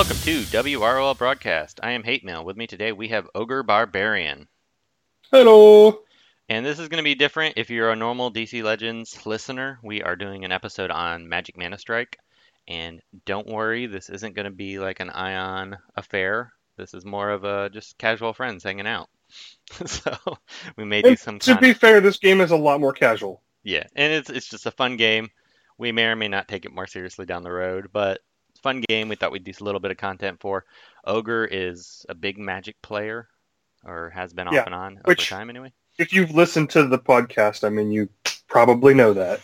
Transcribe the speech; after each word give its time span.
Welcome 0.00 0.16
to 0.18 0.42
WROL 0.42 1.16
Broadcast. 1.16 1.80
I 1.82 1.92
am 1.92 2.02
Hate 2.02 2.22
Mail. 2.22 2.44
With 2.44 2.58
me 2.58 2.66
today 2.66 2.92
we 2.92 3.08
have 3.08 3.30
Ogre 3.34 3.62
Barbarian. 3.62 4.48
Hello. 5.30 6.00
And 6.50 6.66
this 6.66 6.78
is 6.78 6.88
going 6.88 6.98
to 6.98 7.04
be 7.04 7.14
different. 7.14 7.54
If 7.56 7.70
you're 7.70 7.90
a 7.90 7.96
normal 7.96 8.30
DC 8.30 8.62
Legends 8.62 9.24
listener, 9.24 9.78
we 9.82 10.02
are 10.02 10.16
doing 10.16 10.44
an 10.44 10.52
episode 10.52 10.90
on 10.90 11.28
Magic 11.28 11.56
Mana 11.56 11.78
Strike. 11.78 12.18
And 12.70 13.02
don't 13.26 13.48
worry, 13.48 13.86
this 13.86 14.08
isn't 14.08 14.34
going 14.36 14.44
to 14.44 14.50
be 14.52 14.78
like 14.78 15.00
an 15.00 15.10
Ion 15.10 15.76
affair. 15.96 16.52
This 16.76 16.94
is 16.94 17.04
more 17.04 17.28
of 17.30 17.44
a 17.44 17.68
just 17.68 17.98
casual 17.98 18.32
friends 18.32 18.62
hanging 18.64 18.86
out. 18.86 19.08
so 19.86 20.16
we 20.76 20.84
may 20.84 21.02
do 21.02 21.16
some 21.16 21.38
to 21.40 21.56
be 21.56 21.72
fair, 21.72 22.00
this 22.00 22.16
game 22.18 22.40
is 22.40 22.50
a 22.52 22.56
lot 22.56 22.80
more 22.80 22.92
casual. 22.92 23.42
yeah, 23.64 23.84
and 23.94 24.12
it's 24.12 24.30
it's 24.30 24.48
just 24.48 24.66
a 24.66 24.70
fun 24.70 24.96
game. 24.96 25.28
We 25.78 25.92
may 25.92 26.04
or 26.06 26.16
may 26.16 26.28
not 26.28 26.48
take 26.48 26.64
it 26.64 26.72
more 26.74 26.86
seriously 26.86 27.26
down 27.26 27.42
the 27.42 27.50
road, 27.52 27.88
but 27.92 28.20
it's 28.50 28.60
a 28.60 28.62
fun 28.62 28.82
game. 28.88 29.08
We 29.08 29.16
thought 29.16 29.32
we'd 29.32 29.44
do 29.44 29.52
a 29.60 29.64
little 29.64 29.80
bit 29.80 29.90
of 29.90 29.96
content 29.96 30.40
for. 30.40 30.64
Ogre 31.04 31.44
is 31.50 32.04
a 32.08 32.14
big 32.14 32.38
Magic 32.38 32.80
player, 32.82 33.28
or 33.84 34.10
has 34.10 34.32
been 34.32 34.46
off 34.48 34.54
Yeah, 34.54 34.64
and 34.66 34.74
on 34.74 34.92
over 34.98 35.02
which- 35.06 35.28
time 35.28 35.50
anyway. 35.50 35.72
If 35.98 36.12
you've 36.14 36.30
listened 36.30 36.70
to 36.70 36.86
the 36.86 36.98
podcast, 36.98 37.62
I 37.62 37.68
mean, 37.68 37.90
you 37.92 38.08
probably 38.48 38.94
know 38.94 39.12
that. 39.14 39.40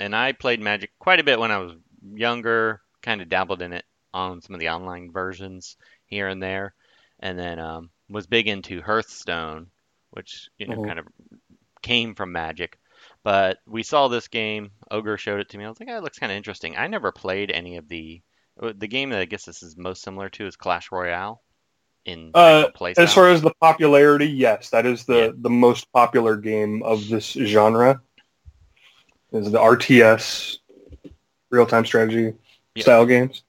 And 0.00 0.14
I 0.16 0.32
played 0.32 0.60
Magic 0.60 0.90
quite 0.98 1.20
a 1.20 1.24
bit 1.24 1.38
when 1.38 1.50
I 1.52 1.58
was 1.58 1.72
younger. 2.14 2.82
Kind 3.02 3.20
of 3.22 3.28
dabbled 3.28 3.62
in 3.62 3.72
it 3.72 3.84
on 4.12 4.40
some 4.42 4.54
of 4.54 4.60
the 4.60 4.70
online 4.70 5.12
versions 5.12 5.76
here 6.06 6.28
and 6.28 6.42
there, 6.42 6.74
and 7.20 7.38
then 7.38 7.58
um, 7.58 7.90
was 8.08 8.26
big 8.26 8.48
into 8.48 8.82
Hearthstone, 8.82 9.68
which 10.10 10.48
you 10.58 10.66
know 10.66 10.76
Mhm. 10.76 10.86
kind 10.86 10.98
of 10.98 11.06
came 11.82 12.14
from 12.14 12.32
Magic. 12.32 12.78
But 13.22 13.58
we 13.66 13.82
saw 13.82 14.08
this 14.08 14.28
game. 14.28 14.70
Ogre 14.90 15.18
showed 15.18 15.40
it 15.40 15.48
to 15.50 15.58
me. 15.58 15.64
I 15.64 15.68
was 15.68 15.78
like, 15.80 15.88
"Oh, 15.90 15.96
it 15.98 16.02
looks 16.02 16.18
kind 16.18 16.32
of 16.32 16.36
interesting." 16.36 16.76
I 16.76 16.86
never 16.86 17.12
played 17.12 17.50
any 17.50 17.76
of 17.76 17.88
the 17.88 18.22
uh, 18.60 18.72
the 18.76 18.88
game 18.88 19.10
that 19.10 19.20
I 19.20 19.24
guess 19.26 19.44
this 19.44 19.62
is 19.62 19.76
most 19.76 20.02
similar 20.02 20.28
to 20.30 20.46
is 20.46 20.56
Clash 20.56 20.90
Royale. 20.90 21.42
In 22.04 22.30
Uh, 22.34 22.68
As 22.96 23.12
far 23.12 23.28
as 23.30 23.42
the 23.42 23.52
popularity, 23.60 24.26
yes, 24.26 24.70
that 24.70 24.86
is 24.86 25.04
the, 25.04 25.34
the 25.38 25.50
most 25.50 25.90
popular 25.92 26.36
game 26.36 26.82
of 26.84 27.08
this 27.08 27.32
genre. 27.32 28.00
Is 29.32 29.50
the 29.50 29.58
RTS 29.60 30.58
real 31.50 31.66
time 31.66 31.84
strategy 31.84 32.34
Yeah. 32.74 32.82
style 32.82 33.06
games. 33.06 33.42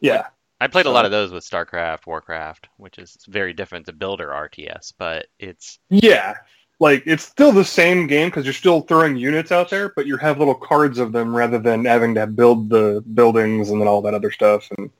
Yeah. 0.00 0.26
I 0.60 0.66
played 0.68 0.86
a 0.86 0.90
lot 0.90 1.04
of 1.04 1.10
those 1.10 1.30
with 1.32 1.44
StarCraft, 1.48 2.06
Warcraft, 2.06 2.68
which 2.78 2.98
is 2.98 3.18
very 3.28 3.52
different. 3.52 3.88
A 3.88 3.92
builder 3.92 4.28
RTS, 4.28 4.92
but 4.96 5.26
it's 5.38 5.78
Yeah. 5.90 6.34
Like 6.80 7.02
it's 7.06 7.24
still 7.24 7.52
the 7.52 7.64
same 7.64 8.06
game 8.06 8.28
because 8.28 8.44
you're 8.44 8.52
still 8.54 8.80
throwing 8.80 9.16
units 9.16 9.52
out 9.52 9.70
there, 9.70 9.90
but 9.90 10.06
you 10.06 10.16
have 10.16 10.38
little 10.38 10.54
cards 10.54 10.98
of 10.98 11.12
them 11.12 11.34
rather 11.34 11.58
than 11.58 11.84
having 11.84 12.14
to 12.14 12.26
build 12.26 12.68
the 12.68 13.02
buildings 13.14 13.70
and 13.70 13.80
then 13.80 13.88
all 13.88 14.02
that 14.02 14.14
other 14.14 14.30
stuff. 14.30 14.68
And 14.76 14.90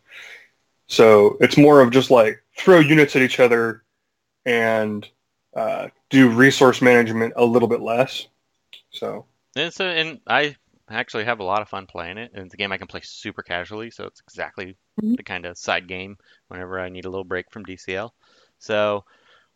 so 0.87 1.37
it's 1.41 1.57
more 1.57 1.81
of 1.81 1.91
just 1.91 2.11
like 2.11 2.43
throw 2.57 2.79
units 2.79 3.17
at 3.17 3.23
each 3.23 3.41
other 3.41 3.83
and 4.45 5.09
uh, 5.57 5.89
do 6.11 6.29
resource 6.29 6.81
management 6.83 7.33
a 7.37 7.45
little 7.45 7.69
bit 7.69 7.81
less. 7.81 8.27
So 8.91 9.25
It's 9.57 9.81
a, 9.81 9.85
and 9.85 10.21
I 10.27 10.57
actually 10.91 11.25
have 11.25 11.41
a 11.41 11.45
lot 11.45 11.63
of 11.63 11.69
fun 11.69 11.87
playing 11.87 12.19
it. 12.19 12.33
And 12.35 12.45
it's 12.45 12.55
a 12.55 12.57
game 12.57 12.73
I 12.73 12.79
can 12.79 12.87
play 12.87 13.01
super 13.03 13.43
casually, 13.43 13.91
so 13.91 14.05
it's 14.05 14.21
exactly 14.21 14.77
Mhm. 15.01 15.17
the 15.17 15.23
kind 15.23 15.47
of 15.47 15.59
side 15.59 15.89
game 15.89 16.17
whenever 16.49 16.81
I 16.81 16.89
need 16.89 17.05
a 17.05 17.11
little 17.11 17.25
break 17.25 17.51
from 17.51 17.65
DCL. 17.65 18.15
So 18.59 19.05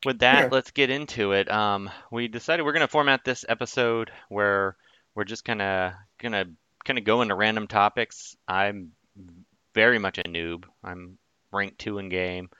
with 0.04 0.20
that, 0.20 0.44
Yeah. 0.44 0.48
let's 0.50 0.70
get 0.70 0.90
into 0.90 1.32
it. 1.32 1.50
Um, 1.50 1.90
we 2.10 2.28
decided 2.28 2.64
we're 2.64 2.72
going 2.72 2.80
to 2.86 2.88
format 2.88 3.24
this 3.24 3.44
episode 3.48 4.10
where 4.28 4.76
we're 5.14 5.24
just 5.24 5.44
kind 5.44 5.60
of 5.60 5.94
gonna 6.18 6.44
kind 6.84 6.98
of 6.98 7.04
go 7.04 7.22
into 7.22 7.34
random 7.34 7.66
topics. 7.66 8.36
I'm 8.46 8.92
very 9.74 9.98
much 9.98 10.18
a 10.18 10.22
noob. 10.22 10.64
I'm 10.84 11.18
ranked 11.52 11.78
two 11.78 11.98
in 11.98 12.08
game. 12.08 12.50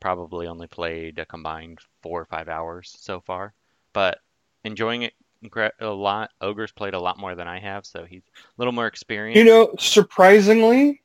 Probably 0.00 0.46
only 0.46 0.68
played 0.68 1.18
a 1.18 1.26
combined 1.26 1.78
four 2.02 2.20
or 2.20 2.26
five 2.26 2.48
hours 2.48 2.94
so 3.00 3.20
far, 3.20 3.54
but 3.92 4.20
enjoying 4.62 5.02
it 5.02 5.14
a 5.80 5.86
lot. 5.86 6.30
Ogre's 6.40 6.72
played 6.72 6.94
a 6.94 7.00
lot 7.00 7.18
more 7.18 7.34
than 7.34 7.48
I 7.48 7.58
have, 7.60 7.84
so 7.86 8.04
he's 8.04 8.22
a 8.36 8.40
little 8.58 8.72
more 8.72 8.86
experienced. 8.86 9.38
you 9.38 9.44
know, 9.44 9.74
surprisingly, 9.78 11.02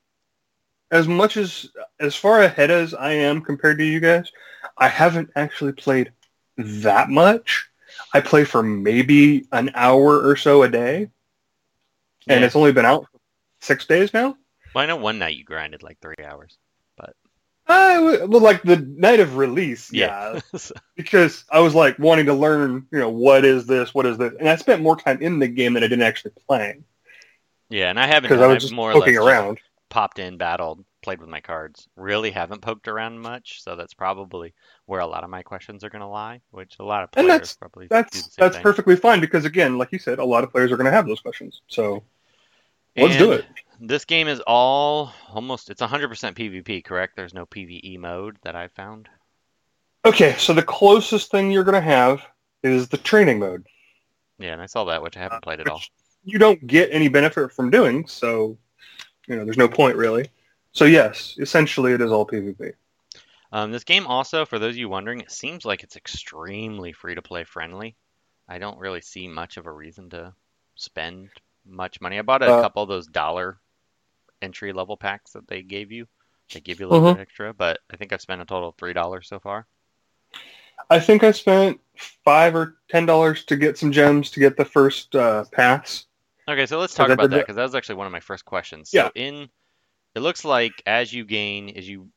as 0.92 1.08
much 1.08 1.38
as 1.38 1.70
as 2.00 2.16
far 2.16 2.42
ahead 2.42 2.72
as 2.72 2.94
I 2.94 3.14
am 3.14 3.42
compared 3.42 3.78
to 3.80 3.86
you 3.86 4.00
guys, 4.00 4.32
I 4.78 4.88
haven't 4.88 5.30
actually 5.36 5.74
played 5.74 6.12
that 6.58 7.10
much. 7.10 7.68
I 8.14 8.22
play 8.22 8.44
for 8.44 8.64
maybe 8.64 9.46
an 9.52 9.72
hour 9.76 10.28
or 10.28 10.36
so 10.36 10.64
a 10.64 10.70
day, 10.70 11.10
and 12.28 12.40
Yeah. 12.42 12.46
it's 12.46 12.56
only 12.56 12.72
been 12.72 12.86
out 12.86 13.06
for 13.12 13.20
six 13.62 13.86
days 13.86 14.14
now. 14.14 14.38
Well, 14.74 14.84
I 14.84 14.88
know 14.88 14.96
one 14.96 15.20
night 15.20 15.36
you 15.36 15.44
grinded 15.44 15.84
like 15.84 16.00
three 16.00 16.16
hours. 16.24 16.58
Uh, 17.70 17.74
I 17.74 17.94
w- 17.96 18.26
well, 18.28 18.42
like 18.42 18.64
the 18.64 18.78
night 18.78 19.20
of 19.20 19.38
release, 19.38 19.94
Yeah. 19.94 20.40
yeah, 20.54 20.60
because 20.98 21.46
I 21.52 21.60
was 21.60 21.76
like 21.76 22.00
wanting 22.00 22.26
to 22.26 22.34
learn, 22.34 22.88
you 22.92 22.98
know, 23.00 23.10
what 23.10 23.46
is 23.46 23.68
this, 23.68 23.94
what 23.94 24.06
is 24.08 24.18
this, 24.18 24.34
and 24.40 24.50
I 24.50 24.56
spent 24.56 24.82
more 24.82 24.96
time 24.96 25.22
in 25.22 25.38
the 25.40 25.48
game 25.48 25.74
than 25.74 25.84
I 25.84 25.88
didn't 25.88 26.04
actually 26.04 26.32
playing 26.48 26.84
yeah, 27.70 27.90
and 27.92 28.00
I 28.00 28.08
haven't. 28.08 28.30
because 28.30 28.42
I 28.42 28.48
was 28.48 28.64
just 28.64 28.74
more 28.74 28.90
or 28.90 28.96
less 28.96 29.02
poking 29.02 29.18
around. 29.20 29.60
popped 29.90 30.18
in, 30.18 30.38
battled, 30.38 30.84
played 31.04 31.20
with 31.22 31.30
my 31.30 31.40
cards. 31.42 31.88
Really 31.96 32.32
haven't 32.32 32.62
poked 32.64 32.88
around 32.88 33.20
much, 33.20 33.62
so 33.64 33.76
that's 33.76 33.94
probably 33.94 34.56
where 34.88 35.02
a 35.02 35.06
lot 35.08 35.24
of 35.24 35.30
my 35.30 35.44
questions 35.44 35.84
are 35.84 35.90
going 35.92 36.02
to 36.02 36.08
lie. 36.08 36.42
Which 36.50 36.78
a 36.80 36.84
lot 36.84 37.04
of 37.04 37.12
players 37.12 37.24
And 37.26 37.30
that's- 37.32 37.54
probably 37.56 37.86
do 37.86 37.90
That's 37.90 38.28
that's 38.38 38.56
thing. 38.56 38.64
perfectly 38.64 38.96
fine 38.96 39.20
because 39.22 39.46
again, 39.46 39.78
like 39.78 39.92
you 39.92 40.00
said, 40.00 40.18
a 40.18 40.26
lot 40.26 40.44
of 40.44 40.52
players 40.52 40.72
are 40.72 40.78
going 40.78 40.86
to 40.86 40.92
have 40.92 41.06
those 41.06 41.20
questions. 41.22 41.62
So 41.68 42.04
let's 42.96 43.18
do 43.18 43.32
it. 43.34 43.46
This 43.82 44.06
game 44.06 44.28
is 44.28 44.42
all 44.46 45.14
almost. 45.32 45.70
It's 45.70 45.82
100% 45.82 46.10
PvP, 46.10 46.84
correct? 46.84 47.16
There's 47.16 47.34
no 47.34 47.46
PvE 47.46 47.98
mode 47.98 48.38
that 48.44 48.56
I 48.56 48.68
found. 48.68 49.08
Okay, 50.06 50.36
so 50.38 50.54
the 50.54 50.64
closest 50.64 51.32
thing 51.32 51.52
you're 51.52 51.64
going 51.64 51.76
to 51.76 51.82
have 51.82 52.22
is 52.64 52.90
the 52.90 52.98
training 52.98 53.40
mode. 53.40 53.66
Yeah, 54.38 54.54
and 54.54 54.62
I 54.62 54.66
saw 54.66 54.86
that, 54.86 55.02
which 55.02 55.18
I 55.18 55.22
haven't 55.22 55.44
played 55.44 55.60
at 55.60 55.68
all. 55.68 55.82
You 56.24 56.40
don't 56.40 56.66
get 56.66 56.90
any 56.92 57.08
benefit 57.08 57.52
from 57.52 57.70
doing, 57.70 58.06
so 58.08 58.58
you 59.28 59.36
know 59.36 59.46
there's 59.46 59.58
no 59.58 59.68
point 59.68 59.96
really. 59.96 60.28
So 60.72 60.86
yes, 60.86 61.36
essentially 61.40 61.94
it 61.94 62.02
is 62.02 62.12
all 62.12 62.26
PvP. 62.26 62.74
Um, 63.52 63.72
this 63.72 63.84
game 63.84 64.06
also, 64.06 64.46
for 64.46 64.60
those 64.60 64.76
of 64.76 64.78
you 64.78 64.90
wondering, 64.90 65.22
it 65.22 65.32
seems 65.32 65.66
like 65.66 65.84
it's 65.84 65.96
extremely 65.96 66.94
free 66.94 67.16
to 67.16 67.22
play 67.22 67.44
friendly. 67.44 67.96
I 68.48 68.60
don't 68.60 68.80
really 68.80 69.02
see 69.02 69.28
much 69.28 69.58
of 69.58 69.66
a 69.66 69.72
reason 69.72 70.10
to 70.12 70.34
spend 70.76 71.30
much 71.66 72.02
money. 72.02 72.18
I 72.20 72.22
bought 72.22 72.44
a 72.44 72.52
Uh, 72.54 72.62
couple 72.62 72.84
of 72.84 72.90
those 72.90 73.08
dollar 73.08 73.60
entry 74.42 74.74
level 74.74 74.98
packs 74.98 75.32
that 75.34 75.48
they 75.48 75.62
gave 75.62 75.92
you. 75.92 76.08
They 76.54 76.62
give 76.62 76.80
you 76.80 76.88
a 76.88 76.90
little 76.90 77.10
Mhm. 77.10 77.16
bit 77.16 77.22
extra, 77.22 77.54
but 77.54 77.80
I 77.92 77.98
think 77.98 78.12
I've 78.14 78.22
spent 78.22 78.42
a 78.42 78.46
total 78.46 78.70
of 78.70 78.76
three 78.76 78.94
dollars 78.94 79.28
so 79.28 79.40
far. 79.40 79.68
I 80.90 81.00
think 81.00 81.24
I 81.24 81.32
spent 81.32 81.80
five 82.24 82.56
or 82.56 82.78
ten 82.88 83.06
dollars 83.06 83.44
to 83.46 83.56
get 83.58 83.78
some 83.78 83.92
gems 83.92 84.32
to 84.32 84.40
get 84.40 84.58
the 84.58 84.66
first 84.66 85.16
uh, 85.16 85.46
pass. 85.52 86.06
Okay, 86.48 86.66
so 86.66 86.80
let's 86.80 86.96
talk 86.96 87.10
about 87.10 87.30
that 87.30 87.36
that- 87.36 87.42
because 87.42 87.56
that 87.58 87.64
was 87.64 87.76
actually 87.76 87.96
one 87.96 88.08
of 88.08 88.12
my 88.14 88.20
first 88.22 88.46
questions. 88.46 88.90
So 88.90 88.98
Yeah. 88.98 89.10
in 89.16 89.50
it 90.16 90.22
looks 90.22 90.44
like 90.44 90.82
as 90.88 91.14
you 91.14 91.26
gain, 91.26 91.78
as 91.78 91.88
you 91.88 92.10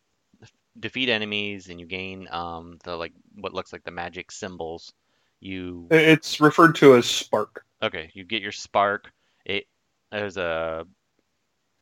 defeat 0.81 1.11
enemies 1.11 1.69
and 1.69 1.79
you 1.79 1.87
gain 1.87 2.27
um 2.31 2.79
the 2.85 2.97
like 2.97 3.13
what 3.35 3.53
looks 3.53 3.73
like 3.75 3.85
the 3.85 3.91
magic 3.91 4.31
symbols, 4.33 4.95
you 5.41 5.89
It's 5.91 6.41
referred 6.41 6.77
to 6.77 6.95
as 6.95 7.05
Spark. 7.07 7.67
Okay, 7.83 8.11
you 8.15 8.25
get 8.25 8.41
your 8.41 8.53
spark. 8.53 9.13
It 9.45 9.67
there's 10.11 10.37
a 10.37 10.87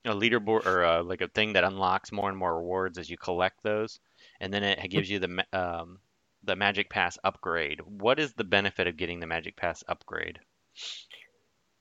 a 0.06 0.14
leaderboard 0.14 0.64
or 0.66 0.82
a, 0.84 1.02
like 1.02 1.20
a 1.20 1.28
thing 1.28 1.52
that 1.52 1.64
unlocks 1.64 2.10
more 2.10 2.28
and 2.28 2.38
more 2.38 2.56
rewards 2.56 2.96
as 2.98 3.10
you 3.10 3.18
collect 3.18 3.62
those, 3.62 4.00
and 4.40 4.52
then 4.52 4.62
it 4.62 4.90
gives 4.90 5.10
you 5.10 5.18
the 5.18 5.44
um, 5.52 5.98
the 6.44 6.56
magic 6.56 6.88
pass 6.90 7.18
upgrade. 7.24 7.80
What 7.82 8.18
is 8.18 8.32
the 8.34 8.44
benefit 8.44 8.86
of 8.86 8.96
getting 8.96 9.20
the 9.20 9.26
magic 9.26 9.56
pass 9.56 9.84
upgrade? 9.88 10.38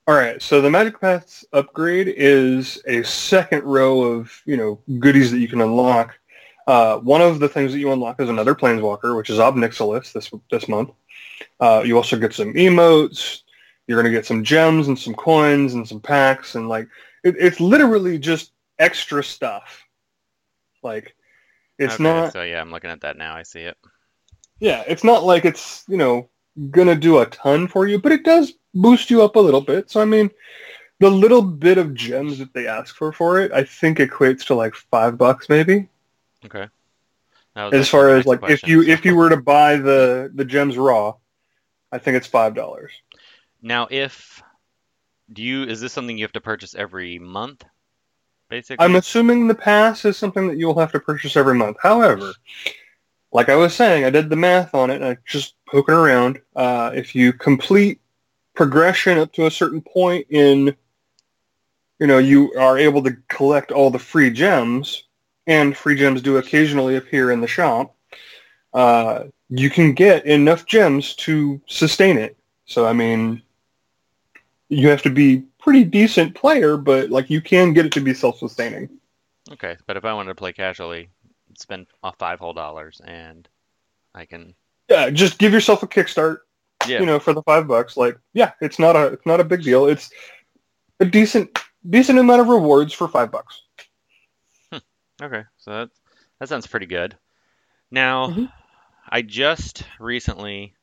All 0.06 0.16
right, 0.16 0.42
so 0.42 0.60
the 0.60 0.70
Magic 0.70 1.00
Pass 1.00 1.44
upgrade 1.52 2.08
is 2.08 2.82
a 2.86 3.04
second 3.04 3.62
row 3.62 4.02
of 4.02 4.42
you 4.44 4.56
know 4.56 4.80
goodies 4.98 5.30
that 5.30 5.38
you 5.38 5.46
can 5.46 5.60
unlock. 5.60 6.18
Uh, 6.66 6.98
one 6.98 7.20
of 7.20 7.38
the 7.38 7.48
things 7.48 7.70
that 7.70 7.78
you 7.78 7.92
unlock 7.92 8.20
is 8.20 8.28
another 8.28 8.54
Planeswalker, 8.54 9.16
which 9.16 9.30
is 9.30 9.38
Ob 9.38 9.54
Nixilis 9.54 10.12
this 10.12 10.30
this 10.50 10.68
month. 10.68 10.90
Uh, 11.60 11.82
you 11.84 11.96
also 11.96 12.18
get 12.18 12.34
some 12.34 12.52
emotes. 12.54 13.42
You're 13.90 14.02
going 14.02 14.12
to 14.12 14.18
get 14.18 14.26
some 14.26 14.44
gems 14.44 14.88
and 14.88 14.98
some 14.98 15.16
coins 15.16 15.74
and 15.74 15.88
some 15.88 16.00
packs 16.00 16.56
and 16.56 16.68
like 16.68 16.88
it, 17.24 17.36
it's 17.38 17.60
literally 17.60 18.18
just 18.18 18.52
extra 18.78 19.24
stuff. 19.24 19.86
Like 20.82 21.16
it's 21.78 22.00
Okay, 22.00 22.02
not 22.04 22.32
So 22.32 22.42
yeah, 22.42 22.60
I'm 22.60 22.70
looking 22.72 22.90
at 22.90 23.02
that 23.02 23.18
now. 23.18 23.36
I 23.36 23.42
see 23.44 23.62
it. 23.62 23.78
yeah, 24.60 24.84
it's 24.86 25.04
not 25.04 25.24
like 25.24 25.44
it's, 25.44 25.84
you 25.88 25.96
know, 25.96 26.30
gonna 26.70 26.96
do 26.96 27.18
a 27.20 27.26
ton 27.26 27.68
for 27.68 27.86
you, 27.86 27.98
but 28.00 28.12
it 28.12 28.24
does 28.24 28.54
boost 28.74 29.10
you 29.10 29.22
up 29.22 29.36
a 29.36 29.40
little 29.40 29.62
bit. 29.62 29.90
So 29.90 30.00
I 30.00 30.06
mean, 30.06 30.30
the 31.00 31.10
little 31.10 31.42
bit 31.42 31.78
of 31.78 31.94
gems 31.94 32.38
that 32.38 32.54
they 32.54 32.68
ask 32.68 32.96
for 32.96 33.12
for 33.12 33.40
it, 33.40 33.52
I 33.52 33.64
think 33.64 33.98
equates 33.98 34.46
to 34.46 34.56
like 34.56 34.74
five 34.76 35.18
bucks 35.18 35.48
maybe. 35.50 35.88
Okay. 36.44 36.68
As 37.72 37.88
far 37.88 38.10
as 38.10 38.26
like 38.26 38.40
question, 38.40 38.54
if 38.54 38.66
you 38.68 38.82
if 38.82 39.04
you 39.04 39.16
were 39.16 39.30
to 39.30 39.36
buy 39.38 39.76
the 39.76 40.30
the 40.34 40.44
gems 40.44 40.78
raw, 40.78 41.16
I 41.92 41.98
think 41.98 42.16
it's 42.18 42.28
five 42.28 42.54
dollars. 42.54 42.92
Now, 43.62 43.88
if 43.90 44.42
do 45.32 45.42
you 45.42 45.64
is 45.64 45.80
this 45.80 45.92
something 45.92 46.18
you 46.18 46.24
have 46.24 46.32
to 46.32 46.40
purchase 46.40 46.74
every 46.74 47.18
month? 47.18 47.64
Basically, 48.48 48.84
I'm 48.84 48.96
assuming 48.96 49.46
the 49.46 49.54
pass 49.54 50.04
is 50.04 50.16
something 50.16 50.48
that 50.48 50.56
you'll 50.56 50.78
have 50.78 50.92
to 50.92 51.00
purchase 51.00 51.36
every 51.36 51.54
month. 51.54 51.76
However, 51.80 52.32
like 53.32 53.48
I 53.48 53.56
was 53.56 53.74
saying, 53.74 54.04
I 54.04 54.10
did 54.10 54.28
the 54.28 54.36
math 54.36 54.74
on 54.74 54.90
it 54.90 55.02
I 55.02 55.16
just 55.26 55.54
poking 55.68 55.94
around. 55.94 56.40
Uh, 56.56 56.90
if 56.94 57.14
you 57.14 57.32
complete 57.32 58.00
progression 58.54 59.18
up 59.18 59.32
to 59.34 59.46
a 59.46 59.50
certain 59.50 59.80
point 59.80 60.26
in, 60.30 60.74
you 62.00 62.06
know, 62.06 62.18
you 62.18 62.52
are 62.54 62.76
able 62.76 63.02
to 63.04 63.16
collect 63.28 63.70
all 63.70 63.90
the 63.90 63.98
free 63.98 64.30
gems, 64.30 65.04
and 65.46 65.76
free 65.76 65.94
gems 65.94 66.22
do 66.22 66.38
occasionally 66.38 66.96
appear 66.96 67.30
in 67.30 67.40
the 67.40 67.46
shop. 67.46 67.94
Uh, 68.72 69.24
you 69.48 69.70
can 69.70 69.92
get 69.92 70.26
enough 70.26 70.66
gems 70.66 71.14
to 71.16 71.60
sustain 71.66 72.18
it. 72.18 72.36
So 72.66 72.86
I 72.86 72.92
mean, 72.92 73.42
you 74.70 74.88
have 74.88 75.02
to 75.02 75.10
be 75.10 75.42
pretty 75.58 75.84
decent 75.84 76.34
player, 76.34 76.76
but 76.76 77.10
like 77.10 77.28
you 77.28 77.42
can 77.42 77.74
get 77.74 77.84
it 77.84 77.92
to 77.92 78.00
be 78.00 78.14
self-sustaining. 78.14 78.88
Okay, 79.52 79.76
but 79.86 79.96
if 79.96 80.04
I 80.04 80.14
wanted 80.14 80.28
to 80.28 80.34
play 80.36 80.52
casually, 80.52 81.10
spend 81.58 81.88
five 82.18 82.38
whole 82.38 82.52
dollars, 82.52 83.00
and 83.04 83.48
I 84.14 84.24
can. 84.24 84.54
Yeah, 84.88 85.10
just 85.10 85.38
give 85.38 85.52
yourself 85.52 85.82
a 85.82 85.88
kickstart. 85.88 86.38
Yeah. 86.86 87.00
You 87.00 87.06
know, 87.06 87.18
for 87.18 87.34
the 87.34 87.42
five 87.42 87.66
bucks, 87.66 87.96
like 87.96 88.16
yeah, 88.32 88.52
it's 88.60 88.78
not 88.78 88.96
a 88.96 89.06
it's 89.06 89.26
not 89.26 89.40
a 89.40 89.44
big 89.44 89.62
deal. 89.62 89.86
It's 89.86 90.10
a 91.00 91.04
decent 91.04 91.58
decent 91.88 92.18
amount 92.18 92.40
of 92.40 92.48
rewards 92.48 92.92
for 92.92 93.08
five 93.08 93.30
bucks. 93.30 93.60
Hmm. 94.72 94.78
Okay, 95.20 95.42
so 95.58 95.70
that 95.72 95.90
that 96.38 96.48
sounds 96.48 96.66
pretty 96.66 96.86
good. 96.86 97.16
Now, 97.90 98.28
mm-hmm. 98.28 98.44
I 99.08 99.22
just 99.22 99.82
recently 99.98 100.74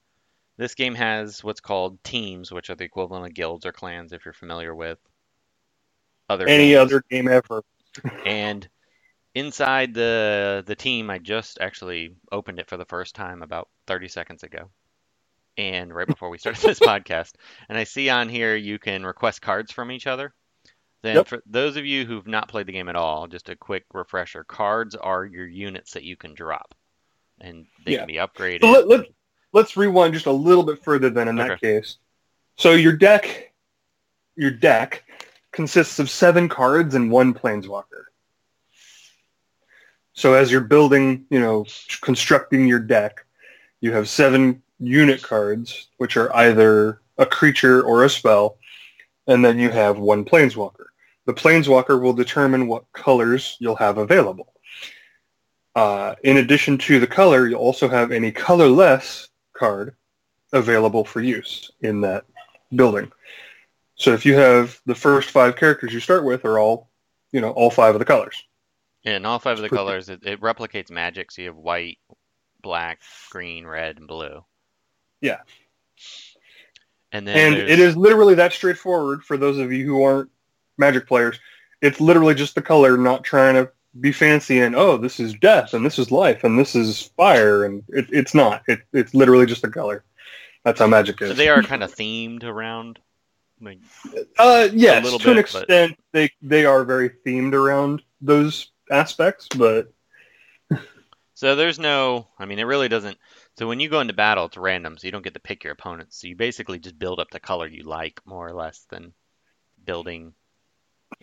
this 0.57 0.75
game 0.75 0.95
has 0.95 1.43
what's 1.43 1.61
called 1.61 2.03
teams, 2.03 2.51
which 2.51 2.69
are 2.69 2.75
the 2.75 2.83
equivalent 2.83 3.25
of 3.25 3.33
guilds 3.33 3.65
or 3.65 3.71
clans, 3.71 4.11
if 4.11 4.25
you're 4.25 4.33
familiar 4.33 4.73
with 4.75 4.97
other 6.29 6.47
any 6.47 6.69
games. 6.69 6.79
other 6.79 7.03
game 7.09 7.27
ever. 7.27 7.63
and 8.25 8.67
inside 9.35 9.93
the 9.93 10.63
the 10.65 10.75
team, 10.75 11.09
I 11.09 11.19
just 11.19 11.59
actually 11.61 12.15
opened 12.31 12.59
it 12.59 12.69
for 12.69 12.77
the 12.77 12.85
first 12.85 13.15
time 13.15 13.43
about 13.43 13.69
30 13.85 14.07
seconds 14.07 14.43
ago, 14.43 14.69
and 15.57 15.93
right 15.93 16.07
before 16.07 16.29
we 16.29 16.37
started 16.37 16.61
this 16.61 16.79
podcast, 16.81 17.33
and 17.69 17.77
I 17.77 17.83
see 17.83 18.09
on 18.09 18.27
here 18.29 18.55
you 18.55 18.79
can 18.79 19.05
request 19.05 19.41
cards 19.41 19.71
from 19.71 19.91
each 19.91 20.07
other. 20.07 20.33
Then, 21.03 21.17
yep. 21.17 21.27
for 21.27 21.43
those 21.45 21.77
of 21.77 21.85
you 21.85 22.05
who've 22.05 22.27
not 22.27 22.49
played 22.49 22.65
the 22.65 22.71
game 22.71 22.89
at 22.89 22.95
all, 22.95 23.27
just 23.27 23.49
a 23.49 23.55
quick 23.55 23.85
refresher: 23.93 24.43
cards 24.43 24.95
are 24.95 25.23
your 25.23 25.47
units 25.47 25.93
that 25.93 26.03
you 26.03 26.17
can 26.17 26.33
drop, 26.33 26.73
and 27.39 27.67
they 27.85 27.93
yeah. 27.93 27.99
can 27.99 28.07
be 28.07 28.15
upgraded. 28.15 28.61
So 28.61 28.71
let, 28.71 28.87
let, 28.87 29.05
let's 29.53 29.77
rewind 29.77 30.13
just 30.13 30.25
a 30.25 30.31
little 30.31 30.63
bit 30.63 30.83
further 30.83 31.09
than 31.09 31.27
in 31.27 31.39
okay. 31.39 31.49
that 31.49 31.61
case. 31.61 31.97
So 32.57 32.71
your 32.71 32.93
deck, 32.93 33.53
your 34.35 34.51
deck 34.51 35.03
consists 35.51 35.99
of 35.99 36.09
seven 36.09 36.49
cards 36.49 36.95
and 36.95 37.11
one 37.11 37.33
planeswalker. 37.33 38.05
So 40.13 40.33
as 40.33 40.51
you're 40.51 40.61
building, 40.61 41.25
you 41.29 41.39
know, 41.39 41.65
constructing 42.01 42.67
your 42.67 42.79
deck, 42.79 43.23
you 43.81 43.93
have 43.93 44.09
seven 44.09 44.63
unit 44.79 45.21
cards, 45.21 45.87
which 45.97 46.17
are 46.17 46.35
either 46.35 47.01
a 47.17 47.25
creature 47.25 47.83
or 47.83 48.03
a 48.03 48.09
spell, 48.09 48.57
and 49.27 49.43
then 49.43 49.59
you 49.59 49.69
have 49.69 49.99
one 49.99 50.25
planeswalker. 50.25 50.85
The 51.25 51.33
planeswalker 51.33 52.01
will 52.01 52.13
determine 52.13 52.67
what 52.67 52.91
colors 52.93 53.57
you'll 53.59 53.75
have 53.75 53.97
available. 53.97 54.53
Uh, 55.75 56.15
in 56.23 56.37
addition 56.37 56.77
to 56.79 56.99
the 56.99 57.05
color, 57.05 57.47
you'll 57.47 57.59
also 57.59 57.87
have 57.87 58.11
any 58.11 58.31
colorless 58.31 59.29
card 59.57 59.95
available 60.53 61.03
for 61.03 61.21
use 61.21 61.71
in 61.81 62.01
that 62.01 62.25
building. 62.75 63.11
So 63.95 64.13
if 64.13 64.25
you 64.25 64.35
have 64.35 64.79
the 64.85 64.95
first 64.95 65.31
five 65.31 65.55
characters 65.55 65.93
you 65.93 65.99
start 65.99 66.23
with 66.23 66.45
are 66.45 66.59
all, 66.59 66.89
you 67.31 67.41
know, 67.41 67.51
all 67.51 67.71
five 67.71 67.95
of 67.95 67.99
the 67.99 68.05
colors. 68.05 68.43
Yeah, 69.03 69.13
and 69.13 69.25
all 69.25 69.39
five 69.39 69.57
of 69.57 69.63
the 69.63 69.69
colors, 69.69 70.09
it, 70.09 70.23
it 70.23 70.41
replicates 70.41 70.91
magic. 70.91 71.31
So 71.31 71.41
you 71.41 71.47
have 71.47 71.57
white, 71.57 71.97
black, 72.61 73.01
green, 73.29 73.65
red, 73.65 73.97
and 73.97 74.07
blue. 74.07 74.43
Yeah. 75.21 75.39
And 77.11 77.27
then 77.27 77.37
and 77.37 77.55
there's... 77.55 77.71
it 77.71 77.79
is 77.79 77.97
literally 77.97 78.35
that 78.35 78.53
straightforward 78.53 79.23
for 79.23 79.37
those 79.37 79.57
of 79.57 79.71
you 79.71 79.85
who 79.85 80.03
aren't 80.03 80.29
magic 80.77 81.07
players. 81.07 81.39
It's 81.81 82.01
literally 82.01 82.35
just 82.35 82.55
the 82.55 82.61
color, 82.61 82.97
not 82.97 83.23
trying 83.23 83.55
to 83.55 83.71
be 83.99 84.11
fancy 84.11 84.59
and 84.59 84.75
oh 84.75 84.97
this 84.97 85.19
is 85.19 85.33
death 85.35 85.73
and 85.73 85.85
this 85.85 85.97
is 85.97 86.11
life 86.11 86.43
and 86.43 86.57
this 86.57 86.75
is 86.75 87.11
fire 87.17 87.65
and 87.65 87.83
it, 87.89 88.07
it's 88.11 88.33
not. 88.33 88.63
It, 88.67 88.81
it's 88.93 89.13
literally 89.13 89.45
just 89.45 89.63
a 89.63 89.69
color. 89.69 90.03
That's 90.63 90.79
how 90.79 90.87
magic 90.87 91.21
is. 91.21 91.29
so 91.29 91.33
they 91.33 91.49
are 91.49 91.63
kind 91.63 91.83
of 91.83 91.93
themed 91.95 92.43
around 92.43 92.99
like, 93.61 93.79
uh 94.37 94.69
yes 94.71 95.09
to 95.09 95.17
bit, 95.17 95.27
an 95.27 95.37
extent 95.37 95.95
but... 95.95 96.05
they 96.13 96.29
they 96.41 96.65
are 96.65 96.83
very 96.83 97.09
themed 97.25 97.53
around 97.53 98.03
those 98.21 98.71
aspects 98.91 99.47
but 99.57 99.91
so 101.33 101.55
there's 101.55 101.79
no 101.79 102.27
i 102.37 102.45
mean 102.45 102.59
it 102.59 102.63
really 102.63 102.87
doesn't 102.87 103.17
so 103.57 103.67
when 103.67 103.79
you 103.79 103.89
go 103.89 103.99
into 103.99 104.13
battle 104.13 104.45
it's 104.45 104.57
random 104.57 104.97
so 104.97 105.07
you 105.07 105.11
don't 105.11 105.23
get 105.23 105.33
to 105.33 105.39
pick 105.39 105.63
your 105.63 105.73
opponents 105.73 106.21
so 106.21 106.27
you 106.27 106.35
basically 106.35 106.77
just 106.77 106.99
build 106.99 107.19
up 107.19 107.31
the 107.31 107.39
color 107.39 107.67
you 107.67 107.83
like 107.83 108.21
more 108.25 108.47
or 108.47 108.53
less 108.53 108.85
than 108.89 109.11
building 109.83 110.33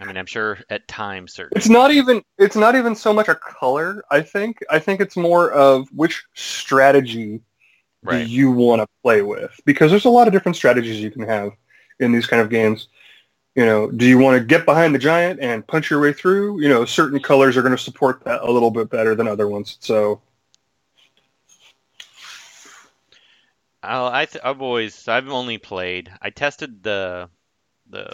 I 0.00 0.04
mean, 0.06 0.16
I'm 0.16 0.26
sure 0.26 0.58
at 0.70 0.88
times 0.88 1.34
certain. 1.34 1.56
It's 1.56 1.68
not 1.68 1.92
even. 1.92 2.22
It's 2.38 2.56
not 2.56 2.74
even 2.74 2.96
so 2.96 3.12
much 3.12 3.28
a 3.28 3.36
color. 3.36 4.04
I 4.10 4.22
think. 4.22 4.58
I 4.70 4.78
think 4.78 5.00
it's 5.00 5.16
more 5.16 5.52
of 5.52 5.88
which 5.92 6.24
strategy 6.34 7.40
right. 8.02 8.26
do 8.26 8.30
you 8.30 8.50
want 8.50 8.82
to 8.82 8.88
play 9.02 9.22
with? 9.22 9.58
Because 9.64 9.90
there's 9.90 10.04
a 10.04 10.10
lot 10.10 10.26
of 10.26 10.32
different 10.32 10.56
strategies 10.56 11.00
you 11.00 11.10
can 11.10 11.22
have 11.22 11.52
in 12.00 12.10
these 12.12 12.26
kind 12.26 12.42
of 12.42 12.50
games. 12.50 12.88
You 13.54 13.64
know, 13.64 13.88
do 13.88 14.04
you 14.04 14.18
want 14.18 14.36
to 14.36 14.44
get 14.44 14.66
behind 14.66 14.96
the 14.96 14.98
giant 14.98 15.38
and 15.38 15.64
punch 15.64 15.90
your 15.90 16.00
way 16.00 16.12
through? 16.12 16.60
You 16.60 16.68
know, 16.68 16.84
certain 16.84 17.20
colors 17.20 17.56
are 17.56 17.62
going 17.62 17.76
to 17.76 17.82
support 17.82 18.24
that 18.24 18.42
a 18.42 18.50
little 18.50 18.72
bit 18.72 18.90
better 18.90 19.14
than 19.14 19.28
other 19.28 19.48
ones. 19.48 19.78
So. 19.80 20.20
I 23.86 24.24
th- 24.24 24.42
I've 24.42 24.62
always 24.62 25.06
I've 25.08 25.28
only 25.28 25.58
played 25.58 26.10
I 26.22 26.30
tested 26.30 26.82
the 26.82 27.28
the 27.90 28.06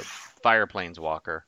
Fire 0.42 0.66
Planeswalker 0.66 1.42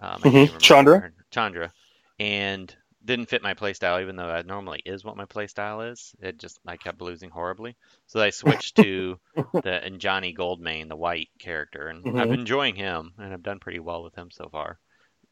um, 0.00 0.20
mm-hmm. 0.20 0.56
Chandra. 0.58 1.10
Chandra, 1.30 1.72
and 2.18 2.74
didn't 3.04 3.28
fit 3.30 3.42
my 3.42 3.54
playstyle, 3.54 4.02
even 4.02 4.16
though 4.16 4.26
that 4.28 4.46
normally 4.46 4.82
is 4.84 5.04
what 5.04 5.16
my 5.16 5.24
playstyle 5.24 5.90
is. 5.90 6.14
It 6.20 6.38
just 6.38 6.60
I 6.66 6.76
kept 6.76 7.00
losing 7.00 7.30
horribly, 7.30 7.76
so 8.06 8.20
I 8.20 8.30
switched 8.30 8.76
to 8.76 9.18
the 9.34 9.80
Ajani 9.84 10.36
Goldmane, 10.36 10.88
the 10.88 10.96
white 10.96 11.30
character, 11.38 11.88
and 11.88 12.04
mm-hmm. 12.04 12.18
I'm 12.18 12.32
enjoying 12.32 12.76
him, 12.76 13.12
and 13.18 13.32
I've 13.32 13.42
done 13.42 13.60
pretty 13.60 13.80
well 13.80 14.02
with 14.02 14.14
him 14.14 14.30
so 14.30 14.48
far. 14.50 14.78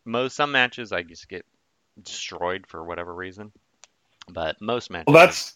Most 0.05 0.37
some 0.37 0.53
matches 0.53 0.93
I 0.93 1.03
just 1.03 1.29
get 1.29 1.45
destroyed 2.03 2.67
for 2.67 2.83
whatever 2.83 3.15
reason, 3.15 3.53
but 4.29 4.61
most 4.61 4.91
matches. 4.91 5.05
Well, 5.09 5.27
that's 5.27 5.55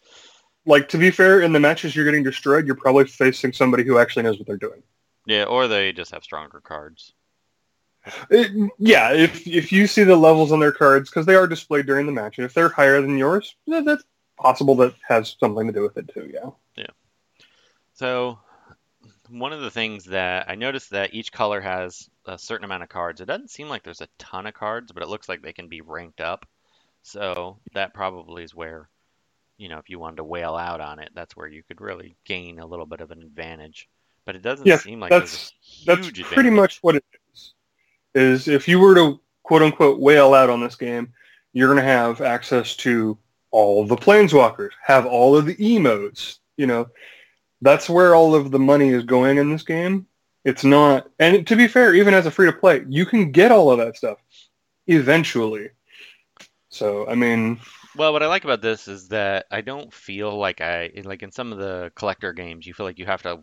like 0.67 0.89
to 0.91 0.99
be 0.99 1.11
fair. 1.11 1.41
In 1.41 1.53
the 1.53 1.61
matches 1.61 1.97
you're 1.97 2.05
getting 2.05 2.23
destroyed, 2.23 2.67
you're 2.67 2.77
probably 2.77 3.07
facing 3.07 3.53
somebody 3.53 3.85
who 3.85 3.99
actually 3.99 4.25
knows 4.25 4.39
what 4.39 4.47
they're 4.47 4.57
doing. 4.57 4.83
Yeah, 5.27 5.45
or 5.45 5.69
they 5.69 5.93
just 5.93 6.11
have 6.13 6.25
stronger 6.25 6.61
cards. 6.61 7.15
It, 8.31 8.71
yeah, 8.79 9.13
if 9.13 9.47
if 9.47 9.73
you 9.73 9.87
see 9.87 10.05
the 10.05 10.17
levels 10.17 10.53
on 10.53 10.61
their 10.61 10.73
cards, 10.73 11.11
because 11.11 11.27
they 11.27 11.35
are 11.35 11.47
displayed 11.47 11.87
during 11.87 12.07
the 12.07 12.13
match, 12.13 12.39
and 12.39 12.45
if 12.45 12.55
they're 12.55 12.69
higher 12.69 13.01
than 13.01 13.19
yours, 13.19 13.55
that's 13.67 14.05
possible 14.39 14.75
that 14.77 14.95
has 15.07 15.37
something 15.39 15.67
to 15.67 15.73
do 15.73 15.83
with 15.83 15.97
it 15.97 16.09
too. 16.13 16.31
Yeah. 16.33 16.51
Yeah. 16.77 16.87
So 17.93 18.39
one 19.31 19.53
of 19.53 19.61
the 19.61 19.71
things 19.71 20.05
that 20.07 20.49
I 20.49 20.55
noticed 20.55 20.91
that 20.91 21.15
each 21.15 21.31
color 21.31 21.61
has 21.61 22.09
a 22.27 22.39
certain 22.39 22.65
amount 22.65 22.83
of 22.83 22.89
cards. 22.89 23.21
It 23.21 23.27
doesn't 23.27 23.51
seem 23.51 23.69
like 23.69 23.83
there's 23.83 24.01
a 24.01 24.09
ton 24.19 24.47
of 24.47 24.55
cards, 24.55 24.93
but 24.93 25.03
it 25.03 25.09
looks 25.09 25.29
like 25.29 25.43
they 25.43 25.53
can 25.53 25.69
be 25.69 25.81
ranked 25.81 26.21
up. 26.21 26.47
So 27.03 27.59
that 27.75 27.95
probably 27.95 28.43
is 28.43 28.55
where, 28.55 28.89
you 29.57 29.69
know, 29.69 29.79
if 29.79 29.89
you 29.89 29.99
wanted 29.99 30.17
to 30.17 30.25
whale 30.25 30.57
out 30.57 30.81
on 30.81 30.99
it, 30.99 31.11
that's 31.15 31.37
where 31.37 31.47
you 31.47 31.63
could 31.63 31.81
really 31.81 32.17
gain 32.25 32.59
a 32.59 32.67
little 32.67 32.87
bit 32.87 33.01
of 33.01 33.11
an 33.11 33.23
advantage. 33.23 33.89
But 34.25 34.37
it 34.37 34.43
doesn't 34.43 34.67
yeah, 34.67 34.79
seem 34.79 35.01
like 35.01 35.11
that's 35.11 35.53
that's 35.87 36.09
advantage. 36.09 36.25
pretty 36.27 36.51
much 36.51 36.79
what 36.83 36.97
it 36.97 37.05
is 37.13 37.20
is 38.15 38.49
if 38.49 38.69
you 38.69 38.79
were 38.79 38.95
to 38.95 39.21
quote 39.43 39.63
unquote 39.63 40.01
whale 40.01 40.35
out 40.35 40.51
on 40.51 40.61
this 40.61 40.77
game, 40.77 41.13
you're 41.53 41.69
going 41.69 41.85
to 41.85 41.91
have 41.91 42.21
access 42.21 42.77
to 42.77 43.19
all 43.51 43.85
the 43.85 43.97
planeswalkers, 43.97 44.71
have 44.85 45.07
all 45.07 45.37
of 45.37 45.47
the 45.47 45.57
emotes. 45.57 46.39
You 46.57 46.67
know, 46.67 46.89
that's 47.61 47.89
where 47.89 48.15
all 48.15 48.35
of 48.35 48.51
the 48.51 48.59
money 48.59 48.91
is 48.91 49.05
going 49.05 49.39
in 49.39 49.51
this 49.51 49.63
game. 49.63 50.07
It's 50.45 50.65
not, 50.65 51.11
and 51.19 51.47
to 51.47 51.57
be 51.57 51.69
fair, 51.69 51.95
even 51.95 52.15
as 52.15 52.27
a 52.27 52.31
free 52.31 52.47
to 52.47 52.53
play, 52.53 52.85
you 52.89 53.05
can 53.05 53.31
get 53.31 53.53
all 53.53 53.71
of 53.71 53.79
that 53.79 53.97
stuff 53.97 54.19
eventually. 54.87 55.71
So, 56.71 57.07
I 57.09 57.15
mean, 57.15 57.61
well, 57.97 58.13
what 58.13 58.23
I 58.23 58.27
like 58.27 58.45
about 58.45 58.63
this 58.63 58.89
is 58.89 59.09
that 59.09 59.47
I 59.51 59.61
don't 59.61 59.93
feel 59.93 60.37
like 60.39 60.61
I 60.61 60.93
like 61.05 61.23
in 61.23 61.33
some 61.33 61.53
of 61.53 61.59
the 61.59 61.93
collector 61.97 62.33
games, 62.33 62.67
you 62.67 62.73
feel 62.73 62.87
like 62.87 62.99
you 62.99 63.07
have 63.07 63.23
to 63.23 63.41